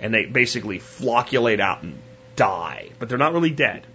[0.00, 1.98] And they basically flocculate out and
[2.36, 2.90] die.
[2.98, 3.86] But they're not really dead,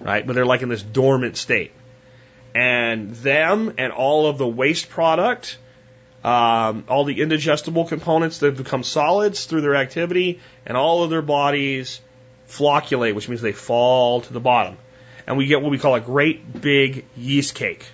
[0.00, 0.26] right?
[0.26, 1.72] But they're like in this dormant state.
[2.54, 5.58] And them and all of the waste product,
[6.24, 11.22] um, all the indigestible components that become solids through their activity, and all of their
[11.22, 12.00] bodies
[12.48, 14.78] flocculate, which means they fall to the bottom.
[15.26, 17.86] And we get what we call a great big yeast cake.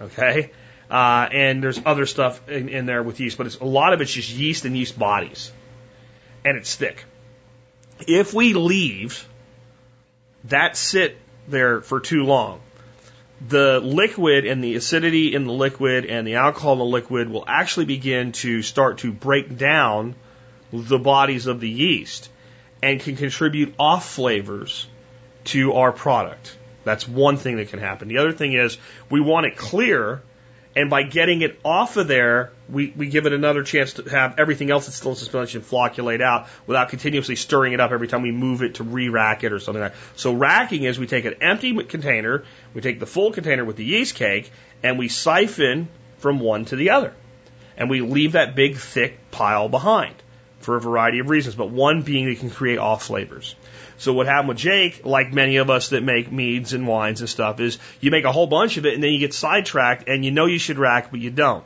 [0.00, 0.50] Okay?
[0.90, 4.00] Uh, and there's other stuff in, in there with yeast, but it's, a lot of
[4.00, 5.52] it's just yeast and yeast bodies.
[6.44, 7.04] And it's thick.
[8.08, 9.28] If we leave
[10.44, 11.16] that sit
[11.50, 12.60] there for too long,
[13.46, 17.44] the liquid and the acidity in the liquid and the alcohol in the liquid will
[17.46, 20.14] actually begin to start to break down
[20.72, 22.28] the bodies of the yeast
[22.82, 24.86] and can contribute off flavors
[25.44, 26.56] to our product.
[26.84, 28.08] That's one thing that can happen.
[28.08, 28.78] The other thing is
[29.08, 30.22] we want it clear,
[30.80, 34.38] and by getting it off of there, we, we give it another chance to have
[34.38, 38.22] everything else that's still in suspension flocculate out without continuously stirring it up every time
[38.22, 40.00] we move it to re-rack it or something like that.
[40.16, 43.84] So racking is we take an empty container, we take the full container with the
[43.84, 44.50] yeast cake,
[44.82, 47.12] and we siphon from one to the other.
[47.76, 50.14] And we leave that big thick pile behind
[50.60, 53.54] for a variety of reasons, but one being it can create off flavors.
[54.00, 57.28] So what happened with Jake, like many of us that make meads and wines and
[57.28, 60.24] stuff, is you make a whole bunch of it and then you get sidetracked and
[60.24, 61.62] you know you should rack, but you don't.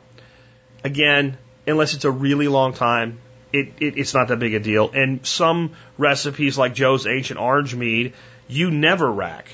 [0.83, 3.19] Again, unless it's a really long time,
[3.53, 4.91] it, it, it's not that big a deal.
[4.93, 8.11] And some recipes like Joe's Ancient Orange Mead,
[8.49, 9.47] you never rack.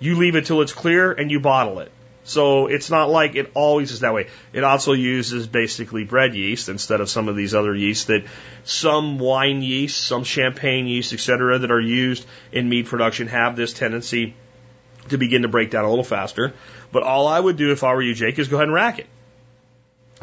[0.00, 1.92] You leave it till it's clear and you bottle it.
[2.24, 4.28] So it's not like it always is that way.
[4.52, 8.24] It also uses basically bread yeast instead of some of these other yeasts that
[8.64, 13.72] some wine yeast, some champagne yeast, etc., that are used in mead production have this
[13.72, 14.34] tendency
[15.08, 16.52] to begin to break down a little faster.
[16.92, 19.00] But all I would do if I were you, Jake, is go ahead and rack
[19.00, 19.06] it.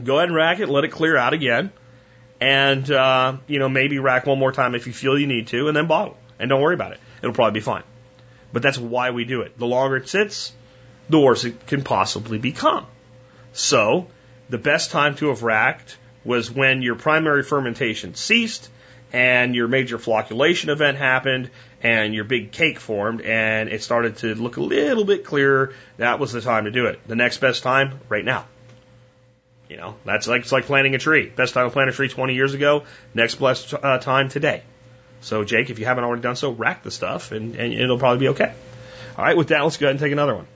[0.01, 1.73] Go ahead and rack it, let it clear out again,
[2.39, 5.67] and uh, you know maybe rack one more time if you feel you need to,
[5.67, 6.15] and then bottle.
[6.39, 7.83] And don't worry about it; it'll probably be fine.
[8.53, 9.57] But that's why we do it.
[9.57, 10.53] The longer it sits,
[11.09, 12.85] the worse it can possibly become.
[13.53, 14.07] So,
[14.49, 18.69] the best time to have racked was when your primary fermentation ceased
[19.11, 21.49] and your major flocculation event happened
[21.81, 25.73] and your big cake formed and it started to look a little bit clearer.
[25.97, 26.99] That was the time to do it.
[27.07, 28.45] The next best time, right now.
[29.67, 31.29] You know, that's like it's like planting a tree.
[31.29, 32.85] Best time to plant a tree 20 years ago.
[33.13, 34.63] Next best uh, time today.
[35.21, 38.19] So, Jake, if you haven't already done so, rack the stuff and, and it'll probably
[38.19, 38.53] be okay.
[39.17, 40.47] All right, with that, let's go ahead and take another one.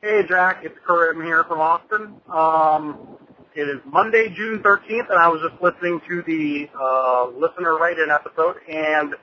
[0.00, 2.14] Hey, Jack, it's Karim here from Austin.
[2.32, 3.18] Um,
[3.56, 8.08] it is Monday, June 13th, and I was just listening to the uh, listener write-in
[8.08, 9.16] episode and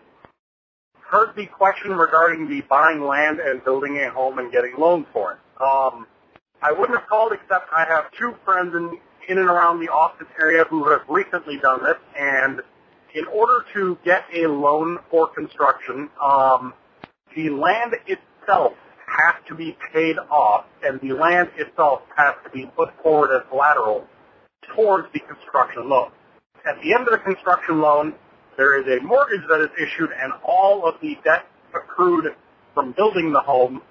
[0.99, 5.31] heard the question regarding the buying land and building a home and getting loans for
[5.31, 5.63] it.
[5.63, 6.07] Um,
[6.61, 8.99] I wouldn't have called except I have two friends in,
[9.29, 12.59] in and around the Austin area who have recently done this, and
[13.13, 16.73] in order to get a loan for construction, um,
[17.33, 18.73] the land itself
[19.07, 23.43] has to be paid off and the land itself has to be put forward as
[23.49, 24.05] collateral
[24.75, 26.11] towards the construction loan.
[26.67, 28.15] At the end of the construction loan,
[28.57, 32.33] there is a mortgage that is issued and all of the debt accrued
[32.73, 33.81] from building the home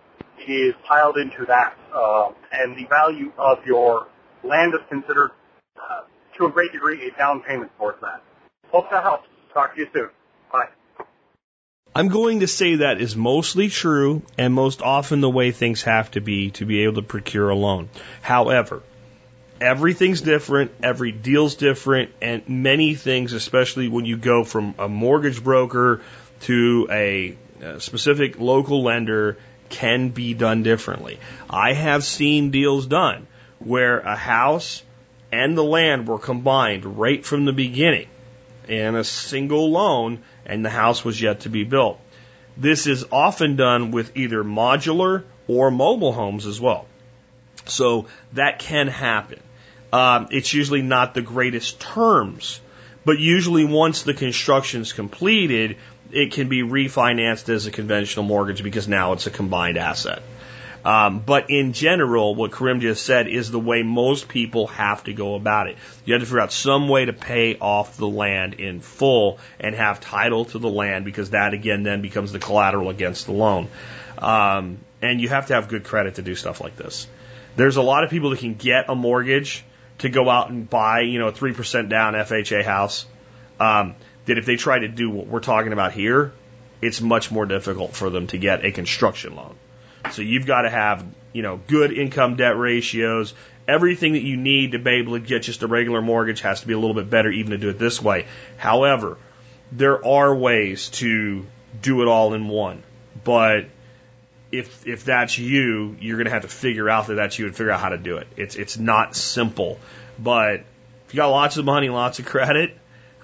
[0.46, 1.76] is piled into that.
[1.94, 4.08] Uh, and the value of your
[4.42, 5.30] land is considered
[5.76, 6.02] uh,
[6.36, 8.22] to a great degree, a down payment towards that.
[8.70, 9.28] Hope that helps.
[9.52, 10.10] Talk to you soon.
[10.52, 10.68] Bye.
[11.97, 16.11] I'm going to say that is mostly true and most often the way things have
[16.12, 17.88] to be to be able to procure a loan.
[18.20, 18.82] However,
[19.61, 25.42] everything's different, every deal's different, and many things, especially when you go from a mortgage
[25.42, 26.01] broker
[26.40, 29.38] to a, a specific local lender,
[29.68, 31.20] can be done differently.
[31.49, 33.28] I have seen deals done
[33.61, 34.82] where a house
[35.30, 38.09] and the land were combined right from the beginning
[38.68, 41.99] in a single loan and the house was yet to be built.
[42.57, 46.86] This is often done with either modular or mobile homes as well.
[47.66, 49.40] So that can happen.
[49.92, 52.61] Um, it's usually not the greatest terms,
[53.05, 55.76] but usually once the construction is completed,
[56.11, 60.22] it can be refinanced as a conventional mortgage because now it's a combined asset.
[60.85, 65.14] Um, but in general, what Karim just said is the way most people have to
[65.14, 65.76] go about it.
[66.05, 69.74] You have to figure out some way to pay off the land in full and
[69.74, 73.68] have title to the land because that again then becomes the collateral against the loan.
[74.18, 77.07] Um, and you have to have good credit to do stuff like this.
[77.57, 79.64] There's a lot of people that can get a mortgage
[79.99, 83.07] to go out and buy, you know, a 3% down FHA house.
[83.59, 83.95] Um,
[84.26, 86.32] that if they try to do what we're talking about here,
[86.80, 89.55] it's much more difficult for them to get a construction loan.
[90.12, 93.34] So you've got to have, you know, good income debt ratios.
[93.66, 96.66] Everything that you need to be able to get just a regular mortgage has to
[96.66, 98.26] be a little bit better even to do it this way.
[98.57, 99.16] However,
[99.72, 101.46] there are ways to
[101.80, 102.82] do it all in one.
[103.22, 103.66] But
[104.52, 107.57] if if that's you, you're going to have to figure out that that's you and
[107.57, 108.28] figure out how to do it.
[108.36, 109.78] It's it's not simple.
[110.18, 110.61] But
[111.07, 112.76] if you got lots of money, lots of credit,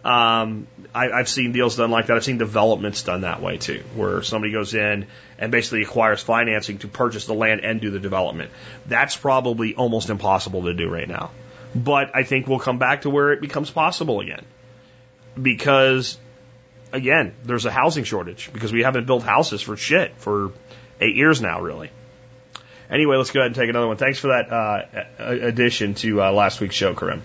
[0.05, 2.17] um, I, I've seen deals done like that.
[2.17, 5.07] I've seen developments done that way too, where somebody goes in
[5.39, 8.51] and basically acquires financing to purchase the land and do the development.
[8.87, 11.33] That's probably almost impossible to do right now.
[11.75, 14.45] But I think we'll come back to where it becomes possible again.
[15.41, 16.19] Because,
[16.93, 20.53] again, there's a housing shortage because we haven't built houses for shit for
[21.01, 21.91] eight years now, really.
[22.91, 23.99] Anyway, let's go ahead and take another one.
[23.99, 27.23] Thanks for that uh, addition to uh, last week's show, Karim.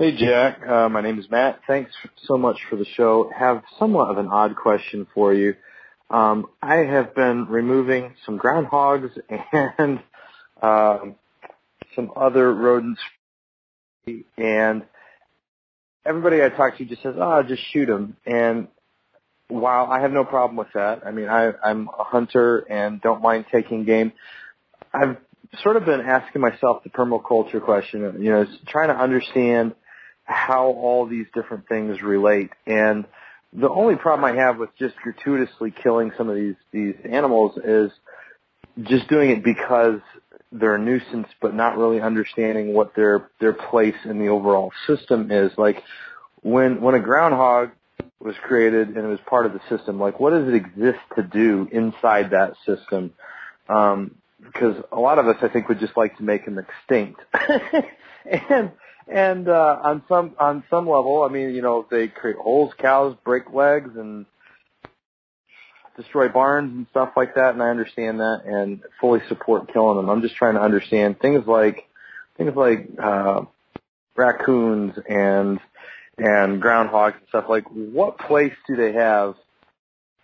[0.00, 0.64] Hey, Jack.
[0.64, 1.58] Uh, my name is Matt.
[1.66, 1.90] Thanks
[2.22, 3.32] so much for the show.
[3.36, 5.56] Have somewhat of an odd question for you.
[6.08, 9.10] Um, I have been removing some groundhogs
[9.52, 9.98] and
[10.62, 11.16] um,
[11.96, 13.00] some other rodents,
[14.36, 14.84] and
[16.06, 18.68] everybody I talk to just says, "Oh, just shoot them." And
[19.48, 23.20] while I have no problem with that, I mean, I, I'm a hunter and don't
[23.20, 24.12] mind taking game.
[24.94, 25.16] I've
[25.64, 29.74] sort of been asking myself the permaculture question, you know, trying to understand
[30.28, 32.50] how all these different things relate.
[32.66, 33.06] And
[33.52, 37.90] the only problem I have with just gratuitously killing some of these these animals is
[38.82, 40.00] just doing it because
[40.52, 45.32] they're a nuisance, but not really understanding what their their place in the overall system
[45.32, 45.50] is.
[45.56, 45.82] Like
[46.42, 47.70] when when a groundhog
[48.20, 51.22] was created and it was part of the system, like what does it exist to
[51.22, 53.14] do inside that system?
[53.66, 57.20] Um, because a lot of us, I think, would just like to make them extinct.
[58.30, 58.70] and
[59.10, 63.16] and uh, on some on some level, I mean, you know, they create holes, cows,
[63.24, 64.26] break legs, and
[65.96, 67.54] destroy barns and stuff like that.
[67.54, 70.08] And I understand that and fully support killing them.
[70.08, 71.86] I'm just trying to understand things like
[72.36, 73.42] things like uh,
[74.16, 75.58] raccoons and
[76.18, 77.46] and groundhogs and stuff.
[77.48, 79.34] Like, what place do they have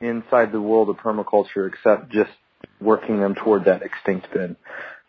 [0.00, 2.32] inside the world of permaculture except just
[2.80, 4.56] working them toward that extinct bin?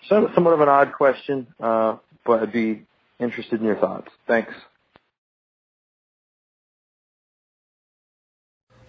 [0.07, 2.86] So, somewhat of an odd question, uh, but I'd be
[3.20, 4.11] Interested in your thoughts.
[4.28, 4.53] Thanks.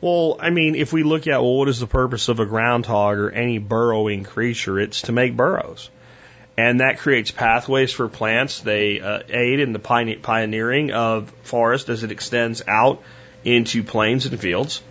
[0.00, 3.18] Well, I mean, if we look at well, what is the purpose of a groundhog
[3.18, 4.78] or any burrowing creature?
[4.78, 5.90] It's to make burrows.
[6.58, 8.60] And that creates pathways for plants.
[8.60, 13.02] They uh, aid in the pioneering of forest as it extends out
[13.44, 14.82] into plains and fields.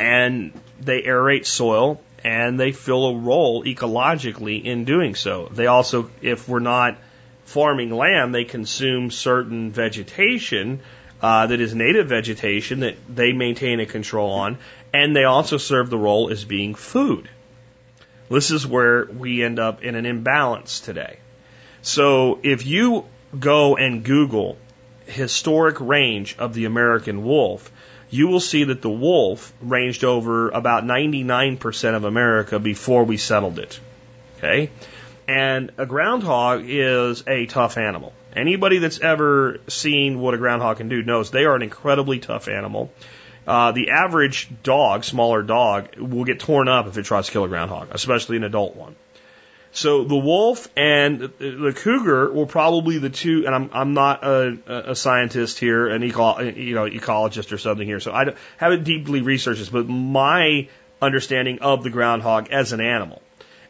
[0.00, 5.48] And they aerate soil and they fill a role ecologically in doing so.
[5.50, 6.98] They also, if we're not
[7.52, 10.80] farming land, they consume certain vegetation
[11.20, 14.58] uh, that is native vegetation that they maintain a control on,
[14.92, 17.28] and they also serve the role as being food.
[18.30, 21.18] This is where we end up in an imbalance today.
[21.82, 23.04] So if you
[23.38, 24.56] go and Google
[25.06, 27.70] historic range of the American wolf,
[28.08, 33.58] you will see that the wolf ranged over about 99% of America before we settled
[33.58, 33.78] it.
[34.38, 34.70] Okay?
[35.28, 38.12] And a groundhog is a tough animal.
[38.34, 42.48] Anybody that's ever seen what a groundhog can do knows they are an incredibly tough
[42.48, 42.90] animal.
[43.46, 47.44] Uh, the average dog, smaller dog, will get torn up if it tries to kill
[47.44, 48.94] a groundhog, especially an adult one.
[49.72, 54.90] So the wolf and the cougar were probably the two, and I'm I'm not a,
[54.90, 59.22] a scientist here, an eco, you know ecologist or something here, so I haven't deeply
[59.22, 60.68] researched this, but my
[61.00, 63.22] understanding of the groundhog as an animal,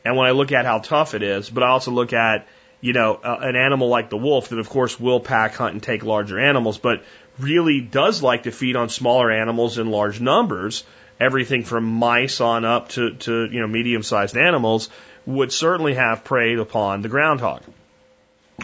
[0.05, 2.47] and when I look at how tough it is, but I also look at
[2.81, 5.83] you know uh, an animal like the wolf that of course will pack hunt and
[5.83, 7.03] take larger animals, but
[7.39, 10.85] really does like to feed on smaller animals in large numbers,
[11.21, 14.91] everything from mice on up to to you know medium sized animals
[15.25, 17.63] would certainly have preyed upon the groundhog.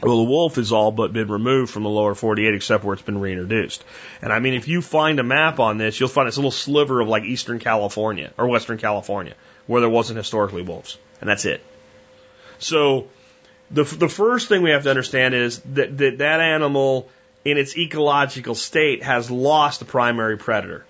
[0.03, 3.03] Well, the wolf has all but been removed from the lower 48 except where it's
[3.03, 3.82] been reintroduced.
[4.22, 7.01] And I mean, if you find a map on this, you'll find this little sliver
[7.01, 9.34] of like Eastern California or Western California
[9.68, 10.98] where there wasn't historically wolves.
[11.20, 11.62] And that's it.
[12.58, 13.06] So
[13.70, 17.08] the, the first thing we have to understand is that, that that animal
[17.44, 20.84] in its ecological state has lost the primary predator.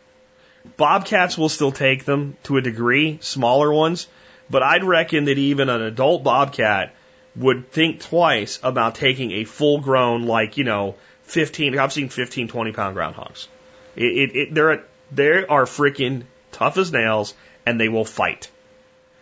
[0.77, 4.07] Bobcats will still take them to a degree, smaller ones,
[4.49, 6.95] but I'd reckon that even an adult bobcat
[7.37, 12.49] would think twice about taking a full grown, like, you know, 15, I've seen 15,
[12.49, 13.47] 20 pound groundhogs.
[13.97, 17.35] It, it, it, they're, they are freaking tough as nails
[17.67, 18.51] and they will fight.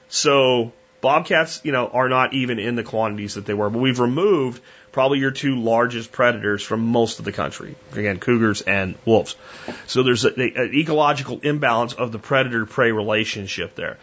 [0.09, 4.01] So bobcats, you know, are not even in the quantities that they were, but we've
[4.01, 7.75] removed probably your two largest predators from most of the country.
[7.93, 9.37] Again, cougars and wolves.
[9.87, 13.99] So there's a, a, an ecological imbalance of the predator prey relationship there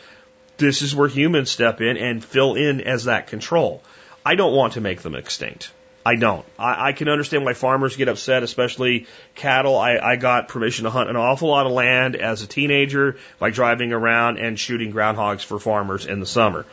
[0.57, 3.83] this is where humans step in and fill in as that control.
[4.25, 5.71] I don't want to make them extinct.
[6.05, 6.45] I don't.
[6.59, 9.77] I, I can understand why farmers get upset, especially cattle.
[9.77, 13.51] I, I got permission to hunt an awful lot of land as a teenager by
[13.51, 16.65] driving around and shooting groundhogs for farmers in the summer.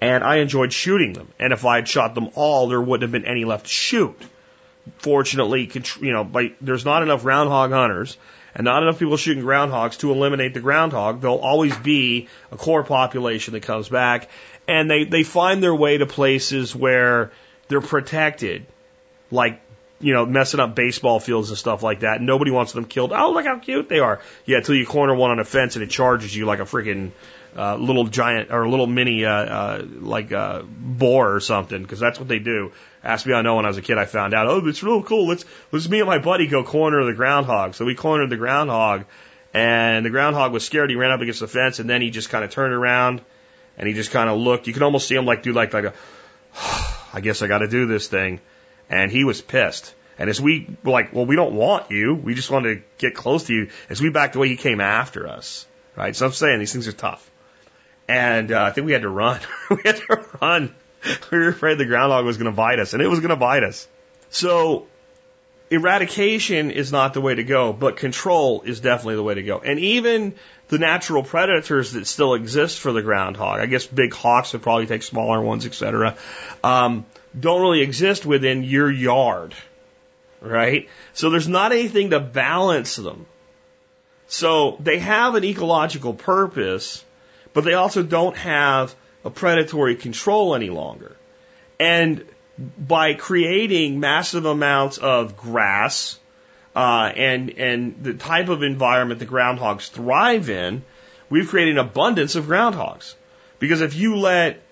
[0.00, 1.28] And I enjoyed shooting them.
[1.38, 4.16] And if I had shot them all, there wouldn't have been any left to shoot.
[4.98, 5.70] Fortunately,
[6.00, 8.16] you know, by, there's not enough groundhog hunters
[8.54, 11.20] and not enough people shooting groundhogs to eliminate the groundhog.
[11.20, 14.30] There'll always be a core population that comes back,
[14.66, 17.30] and they, they find their way to places where
[17.68, 18.66] they're protected,
[19.30, 19.60] like
[20.00, 22.20] you know, messing up baseball fields and stuff like that.
[22.20, 23.12] Nobody wants them killed.
[23.12, 24.20] Oh, look how cute they are.
[24.46, 27.10] Yeah, until you corner one on a fence and it charges you like a freaking
[27.56, 31.98] uh, little giant or a little mini uh, uh, like uh, boar or something, because
[31.98, 32.72] that's what they do.
[33.02, 34.46] Ask me, I know when I was a kid, I found out.
[34.46, 35.26] Oh, it's real cool.
[35.26, 37.74] Let's let's me and my buddy go corner the groundhog.
[37.74, 39.04] So we cornered the groundhog,
[39.52, 40.90] and the groundhog was scared.
[40.90, 43.20] He ran up against the fence, and then he just kind of turned around,
[43.76, 44.68] and he just kind of looked.
[44.68, 45.94] You could almost see him like do like like a,
[47.12, 48.40] I guess I got to do this thing,
[48.88, 49.94] and he was pissed.
[50.18, 52.14] And as we were like, well, we don't want you.
[52.14, 53.70] We just wanted to get close to you.
[53.88, 55.66] As we backed away, he came after us.
[55.96, 56.14] Right.
[56.14, 57.30] So I'm saying these things are tough.
[58.08, 59.40] And uh, I think we had to run.
[59.70, 60.74] we had to run.
[61.30, 63.36] We were afraid the groundhog was going to bite us, and it was going to
[63.36, 63.86] bite us.
[64.30, 64.86] So
[65.70, 69.58] eradication is not the way to go, but control is definitely the way to go.
[69.58, 70.34] And even
[70.68, 74.86] the natural predators that still exist for the groundhog, I guess big hawks would probably
[74.86, 76.16] take smaller ones, etc.,
[76.64, 77.06] um,
[77.38, 79.54] don't really exist within your yard,
[80.40, 80.88] right?
[81.12, 83.26] So there's not anything to balance them.
[84.26, 87.04] So they have an ecological purpose,
[87.54, 91.16] but they also don't have a predatory control any longer.
[91.80, 92.24] And
[92.78, 96.18] by creating massive amounts of grass
[96.74, 100.84] uh, and and the type of environment the groundhogs thrive in,
[101.30, 103.14] we've created an abundance of groundhogs.
[103.58, 104.62] Because if you let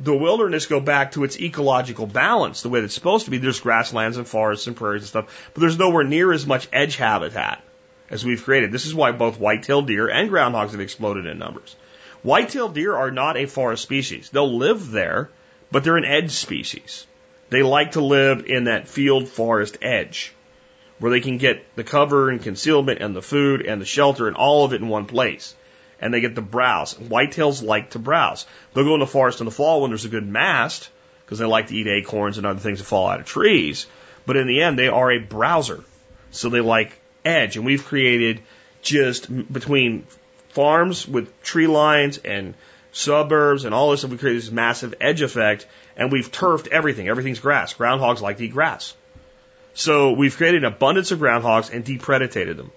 [0.00, 3.60] the wilderness go back to its ecological balance, the way it's supposed to be, there's
[3.60, 7.62] grasslands and forests and prairies and stuff, but there's nowhere near as much edge habitat
[8.10, 8.72] as we've created.
[8.72, 11.76] This is why both white-tailed deer and groundhogs have exploded in numbers.
[12.22, 14.30] White-tailed deer are not a forest species.
[14.30, 15.30] They'll live there,
[15.70, 17.06] but they're an edge species.
[17.50, 20.32] They like to live in that field forest edge
[20.98, 24.36] where they can get the cover and concealment and the food and the shelter and
[24.36, 25.54] all of it in one place.
[26.04, 26.92] And they get to browse.
[26.94, 28.46] Whitetails like to browse.
[28.74, 30.90] They'll go in the forest in the fall when there's a good mast
[31.24, 33.86] because they like to eat acorns and other things that fall out of trees.
[34.26, 35.82] But in the end, they are a browser.
[36.30, 37.56] So they like edge.
[37.56, 38.42] And we've created
[38.82, 40.06] just between
[40.50, 42.52] farms with tree lines and
[42.92, 47.08] suburbs and all this, and we created this massive edge effect, and we've turfed everything.
[47.08, 47.72] Everything's grass.
[47.74, 48.94] Groundhogs like to eat grass.
[49.72, 52.70] So we've created an abundance of groundhogs and depredated them.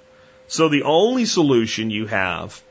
[0.47, 2.63] So the only solution you have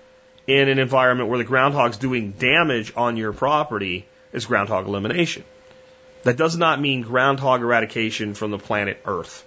[0.46, 5.44] in an environment where the groundhog's doing damage on your property is groundhog elimination.
[6.22, 9.44] That does not mean groundhog eradication from the planet Earth.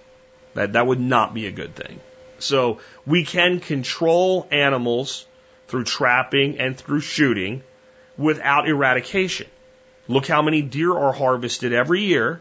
[0.54, 2.00] That, that would not be a good thing.
[2.38, 5.26] So we can control animals
[5.68, 7.62] through trapping and through shooting
[8.16, 9.46] without eradication.
[10.08, 12.40] Look how many deer are harvested every year.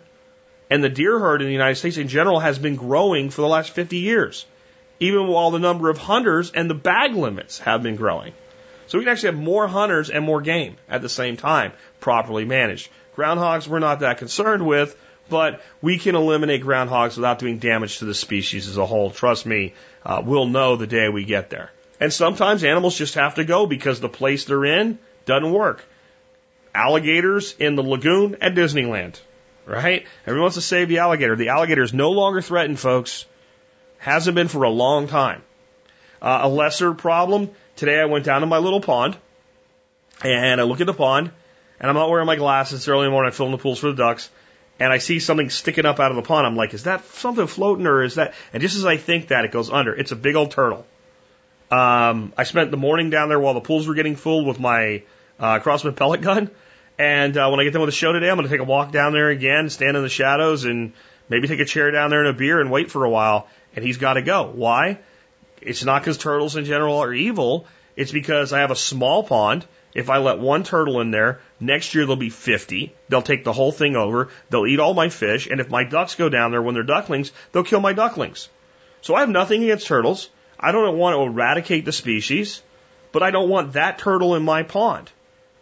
[0.69, 3.47] And the deer herd in the United States in general has been growing for the
[3.47, 4.45] last 50 years,
[4.99, 8.33] even while the number of hunters and the bag limits have been growing.
[8.89, 12.43] So we can actually have more hunters and more game at the same time, properly
[12.43, 12.89] managed.
[13.15, 18.05] Groundhogs we're not that concerned with, but we can eliminate groundhogs without doing damage to
[18.05, 19.11] the species as a whole.
[19.11, 21.69] Trust me, uh, we'll know the day we get there.
[21.99, 25.85] And sometimes animals just have to go because the place they're in doesn't work.
[26.73, 29.19] Alligators in the lagoon at Disneyland,
[29.67, 30.07] right?
[30.25, 31.35] Everyone wants to save the alligator.
[31.35, 33.27] The alligator is no longer threatened, folks.
[33.99, 35.43] Hasn't been for a long time.
[36.21, 39.17] Uh, a lesser problem, today I went down to my little pond
[40.21, 41.31] and I look at the pond
[41.79, 42.81] and I'm not wearing my glasses.
[42.81, 43.31] It's early in the morning.
[43.31, 44.29] I fill in the pools for the ducks
[44.81, 46.45] and I see something sticking up out of the pond.
[46.45, 48.33] I'm like, is that something floating or is that?
[48.51, 49.93] And just as I think that, it goes under.
[49.95, 50.85] It's a big old turtle.
[51.71, 55.03] Um, I spent the morning down there while the pools were getting full with my
[55.39, 56.51] uh, Crosman pellet gun.
[56.97, 58.69] And uh, when I get done with the show today, I'm going to take a
[58.69, 60.91] walk down there again, stand in the shadows, and
[61.29, 63.47] maybe take a chair down there and a beer and wait for a while.
[63.73, 64.51] And he's got to go.
[64.53, 64.99] Why?
[65.61, 67.67] It's not because turtles in general are evil.
[67.95, 69.65] It's because I have a small pond.
[69.93, 72.93] If I let one turtle in there, next year there'll be 50.
[73.09, 74.29] They'll take the whole thing over.
[74.49, 75.47] They'll eat all my fish.
[75.47, 78.49] And if my ducks go down there when they're ducklings, they'll kill my ducklings.
[79.01, 80.29] So I have nothing against turtles.
[80.59, 82.61] I don't want to eradicate the species,
[83.11, 85.09] but I don't want that turtle in my pond.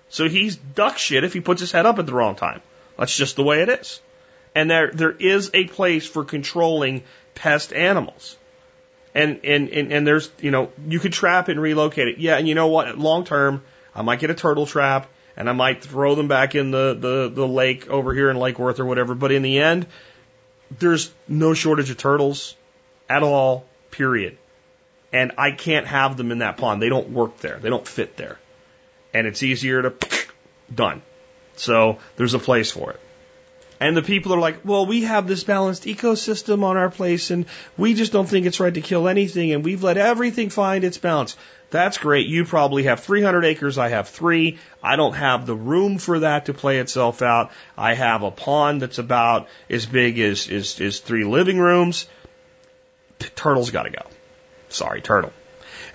[0.10, 2.62] So he's duck shit if he puts his head up at the wrong time.
[2.98, 4.02] That's just the way it is.
[4.56, 7.04] And there, there is a place for controlling
[7.36, 8.38] pest animals.
[9.18, 12.18] And, and, and, and there's, you know, you could trap and relocate it.
[12.20, 12.38] Yeah.
[12.38, 13.00] And you know what?
[13.00, 13.64] Long term,
[13.96, 17.32] I might get a turtle trap and I might throw them back in the, the,
[17.34, 19.16] the lake over here in Lake Worth or whatever.
[19.16, 19.88] But in the end,
[20.78, 22.56] there's no shortage of turtles
[23.10, 24.38] at all, period.
[25.12, 26.80] And I can't have them in that pond.
[26.80, 27.58] They don't work there.
[27.58, 28.38] They don't fit there.
[29.16, 29.94] And it's easier to
[30.76, 31.02] done.
[31.56, 33.00] So there's a place for it.
[33.80, 37.46] And the people are like, well, we have this balanced ecosystem on our place and
[37.78, 40.98] we just don't think it's right to kill anything and we've let everything find its
[40.98, 41.38] balance.
[41.70, 42.28] That's great.
[42.28, 43.78] You probably have 300 acres.
[43.78, 44.58] I have three.
[44.82, 47.52] I don't have the room for that to play itself out.
[47.78, 52.08] I have a pond that's about as big as, as, as three living rooms.
[53.36, 54.04] Turtle's got to go.
[54.70, 55.34] Sorry, turtle.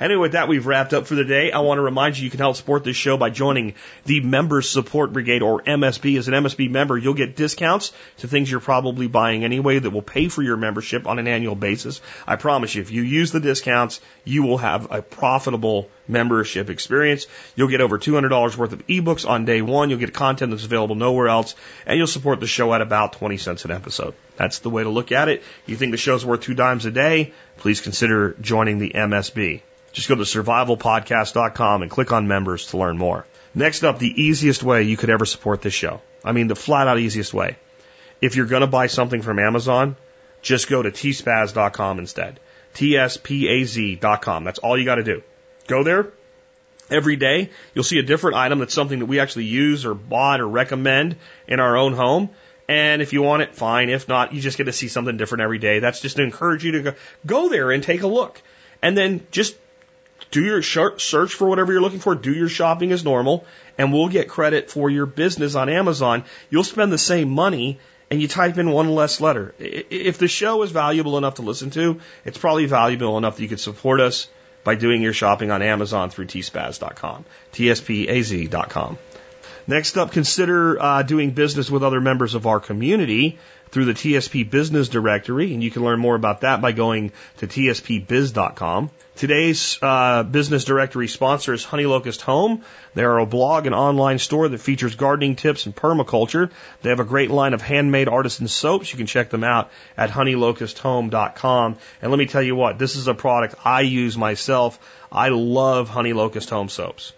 [0.00, 1.52] Anyway, with that, we've wrapped up for the day.
[1.52, 3.74] I want to remind you you can help support this show by joining
[4.04, 6.18] the Members Support Brigade or MSB.
[6.18, 10.02] As an MSB member, you'll get discounts to things you're probably buying anyway that will
[10.02, 12.00] pay for your membership on an annual basis.
[12.26, 17.26] I promise you, if you use the discounts, you will have a profitable membership experience.
[17.56, 19.90] You'll get over $200 worth of ebooks on day one.
[19.90, 21.54] You'll get content that's available nowhere else,
[21.86, 24.14] and you'll support the show at about 20 cents an episode.
[24.36, 25.42] That's the way to look at it.
[25.66, 27.32] You think the show's worth two dimes a day?
[27.58, 29.62] Please consider joining the MSB.
[29.92, 33.26] Just go to survivalpodcast.com and click on members to learn more.
[33.54, 36.00] Next up, the easiest way you could ever support this show.
[36.24, 37.56] I mean, the flat out easiest way.
[38.20, 39.96] If you're going to buy something from Amazon,
[40.40, 42.40] just go to tspaz.com instead.
[42.74, 44.44] T-S-P-A-Z.com.
[44.44, 45.22] That's all you got to do.
[45.66, 46.12] Go there.
[46.90, 50.40] Every day, you'll see a different item that's something that we actually use or bought
[50.40, 51.16] or recommend
[51.46, 52.30] in our own home.
[52.68, 53.88] And if you want it, fine.
[53.88, 55.78] If not, you just get to see something different every day.
[55.78, 56.94] That's just to encourage you to go,
[57.26, 58.40] go there and take a look.
[58.82, 59.56] And then just
[60.32, 63.44] do your search for whatever you're looking for, do your shopping as normal,
[63.78, 66.24] and we'll get credit for your business on Amazon.
[66.50, 67.78] You'll spend the same money
[68.10, 69.54] and you type in one less letter.
[69.58, 73.48] If the show is valuable enough to listen to, it's probably valuable enough that you
[73.48, 74.28] could support us
[74.64, 78.98] by doing your shopping on Amazon through tspaz.com, T-S-P-A-Z.com.
[79.66, 83.38] Next up, consider uh, doing business with other members of our community
[83.70, 87.46] through the TSP Business Directory, and you can learn more about that by going to
[87.46, 88.90] tspbiz.com.
[89.14, 92.64] Today's uh, business directory sponsor is Honey Locust Home.
[92.94, 96.50] They are a blog and online store that features gardening tips and permaculture.
[96.82, 98.90] They have a great line of handmade artisan soaps.
[98.92, 101.76] You can check them out at honeylocusthome.com.
[102.00, 104.78] And let me tell you what, this is a product I use myself.
[105.10, 107.12] I love Honey Locust Home soaps.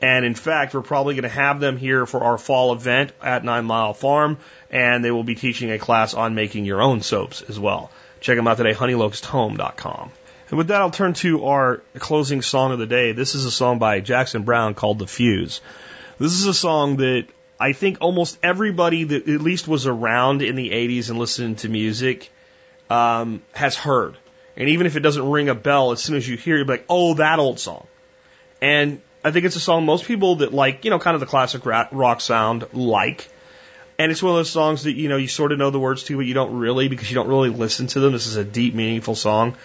[0.00, 3.44] And in fact, we're probably going to have them here for our fall event at
[3.44, 4.38] Nine Mile Farm,
[4.70, 7.90] and they will be teaching a class on making your own soaps as well.
[8.20, 10.10] Check them out today, honeylocusthome.com.
[10.48, 13.12] And with that, I'll turn to our closing song of the day.
[13.12, 15.60] This is a song by Jackson Browne called The Fuse.
[16.18, 17.26] This is a song that
[17.58, 21.68] I think almost everybody that at least was around in the 80s and listened to
[21.68, 22.30] music
[22.90, 24.16] um, has heard.
[24.56, 26.66] And even if it doesn't ring a bell, as soon as you hear it, you're
[26.66, 27.86] like, oh, that old song.
[28.62, 31.26] And I think it's a song most people that like, you know, kind of the
[31.26, 33.28] classic rock sound like.
[33.98, 36.04] And it's one of those songs that, you know, you sort of know the words
[36.04, 38.12] to, but you don't really because you don't really listen to them.
[38.12, 39.56] This is a deep, meaningful song.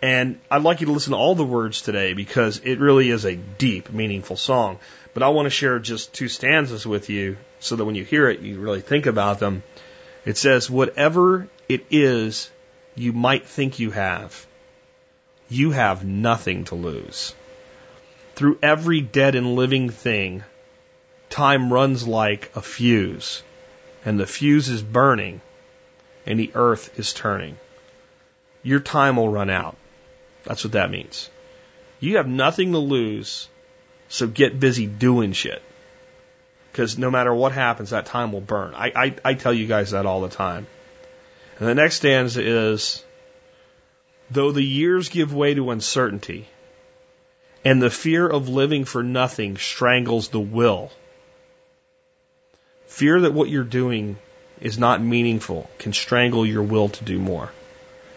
[0.00, 3.26] And I'd like you to listen to all the words today because it really is
[3.26, 4.78] a deep, meaningful song.
[5.12, 8.30] But I want to share just two stanzas with you so that when you hear
[8.30, 9.62] it, you really think about them.
[10.24, 12.50] It says, Whatever it is
[12.94, 14.46] you might think you have,
[15.50, 17.34] you have nothing to lose.
[18.42, 20.42] Through every dead and living thing,
[21.30, 23.40] time runs like a fuse.
[24.04, 25.40] and the fuse is burning
[26.26, 27.56] and the earth is turning.
[28.64, 29.76] Your time will run out.
[30.42, 31.30] That's what that means.
[32.00, 33.48] You have nothing to lose,
[34.08, 35.62] so get busy doing shit.
[36.72, 38.74] Because no matter what happens, that time will burn.
[38.74, 40.66] I, I, I tell you guys that all the time.
[41.60, 43.04] And the next stanza is
[44.32, 46.48] Though the years give way to uncertainty,
[47.64, 50.90] and the fear of living for nothing strangles the will,
[52.86, 54.18] fear that what you're doing
[54.60, 57.50] is not meaningful can strangle your will to do more.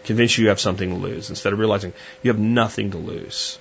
[0.04, 1.92] Convince you you have something to lose instead of realizing
[2.22, 3.58] you have nothing to lose.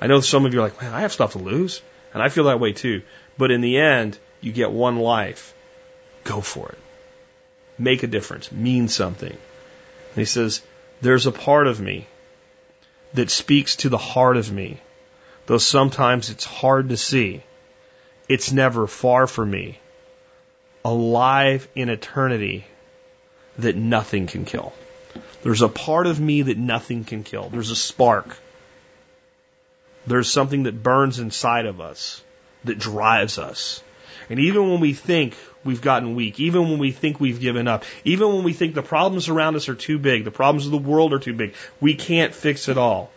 [0.00, 1.80] I know some of you are like, man, I have stuff to lose.
[2.12, 3.02] And I feel that way too.
[3.36, 5.54] But in the end, you get one life.
[6.24, 6.78] Go for it.
[7.78, 8.50] Make a difference.
[8.50, 9.30] Mean something.
[9.30, 10.62] And he says,
[11.00, 12.06] there's a part of me
[13.14, 14.80] that speaks to the heart of me,
[15.48, 17.42] though sometimes it's hard to see.
[18.28, 19.80] It's never far from me,
[20.84, 22.66] alive in eternity
[23.58, 24.74] that nothing can kill.
[25.42, 27.48] There's a part of me that nothing can kill.
[27.48, 28.36] There's a spark.
[30.06, 32.22] There's something that burns inside of us
[32.64, 33.82] that drives us.
[34.28, 35.34] And even when we think
[35.64, 38.82] we've gotten weak, even when we think we've given up, even when we think the
[38.82, 41.94] problems around us are too big, the problems of the world are too big, we
[41.94, 43.10] can't fix it all.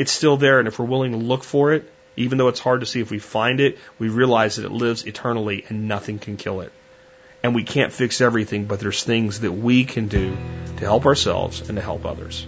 [0.00, 1.86] It's still there, and if we're willing to look for it,
[2.16, 5.06] even though it's hard to see if we find it, we realize that it lives
[5.06, 6.72] eternally and nothing can kill it.
[7.42, 10.38] And we can't fix everything, but there's things that we can do
[10.78, 12.46] to help ourselves and to help others.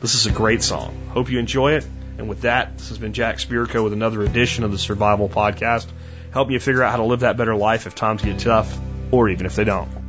[0.00, 1.10] This is a great song.
[1.10, 1.86] Hope you enjoy it.
[2.16, 5.86] And with that, this has been Jack Spirko with another edition of the Survival Podcast.
[6.30, 8.74] Help you figure out how to live that better life if times get tough,
[9.10, 10.05] or even if they don't.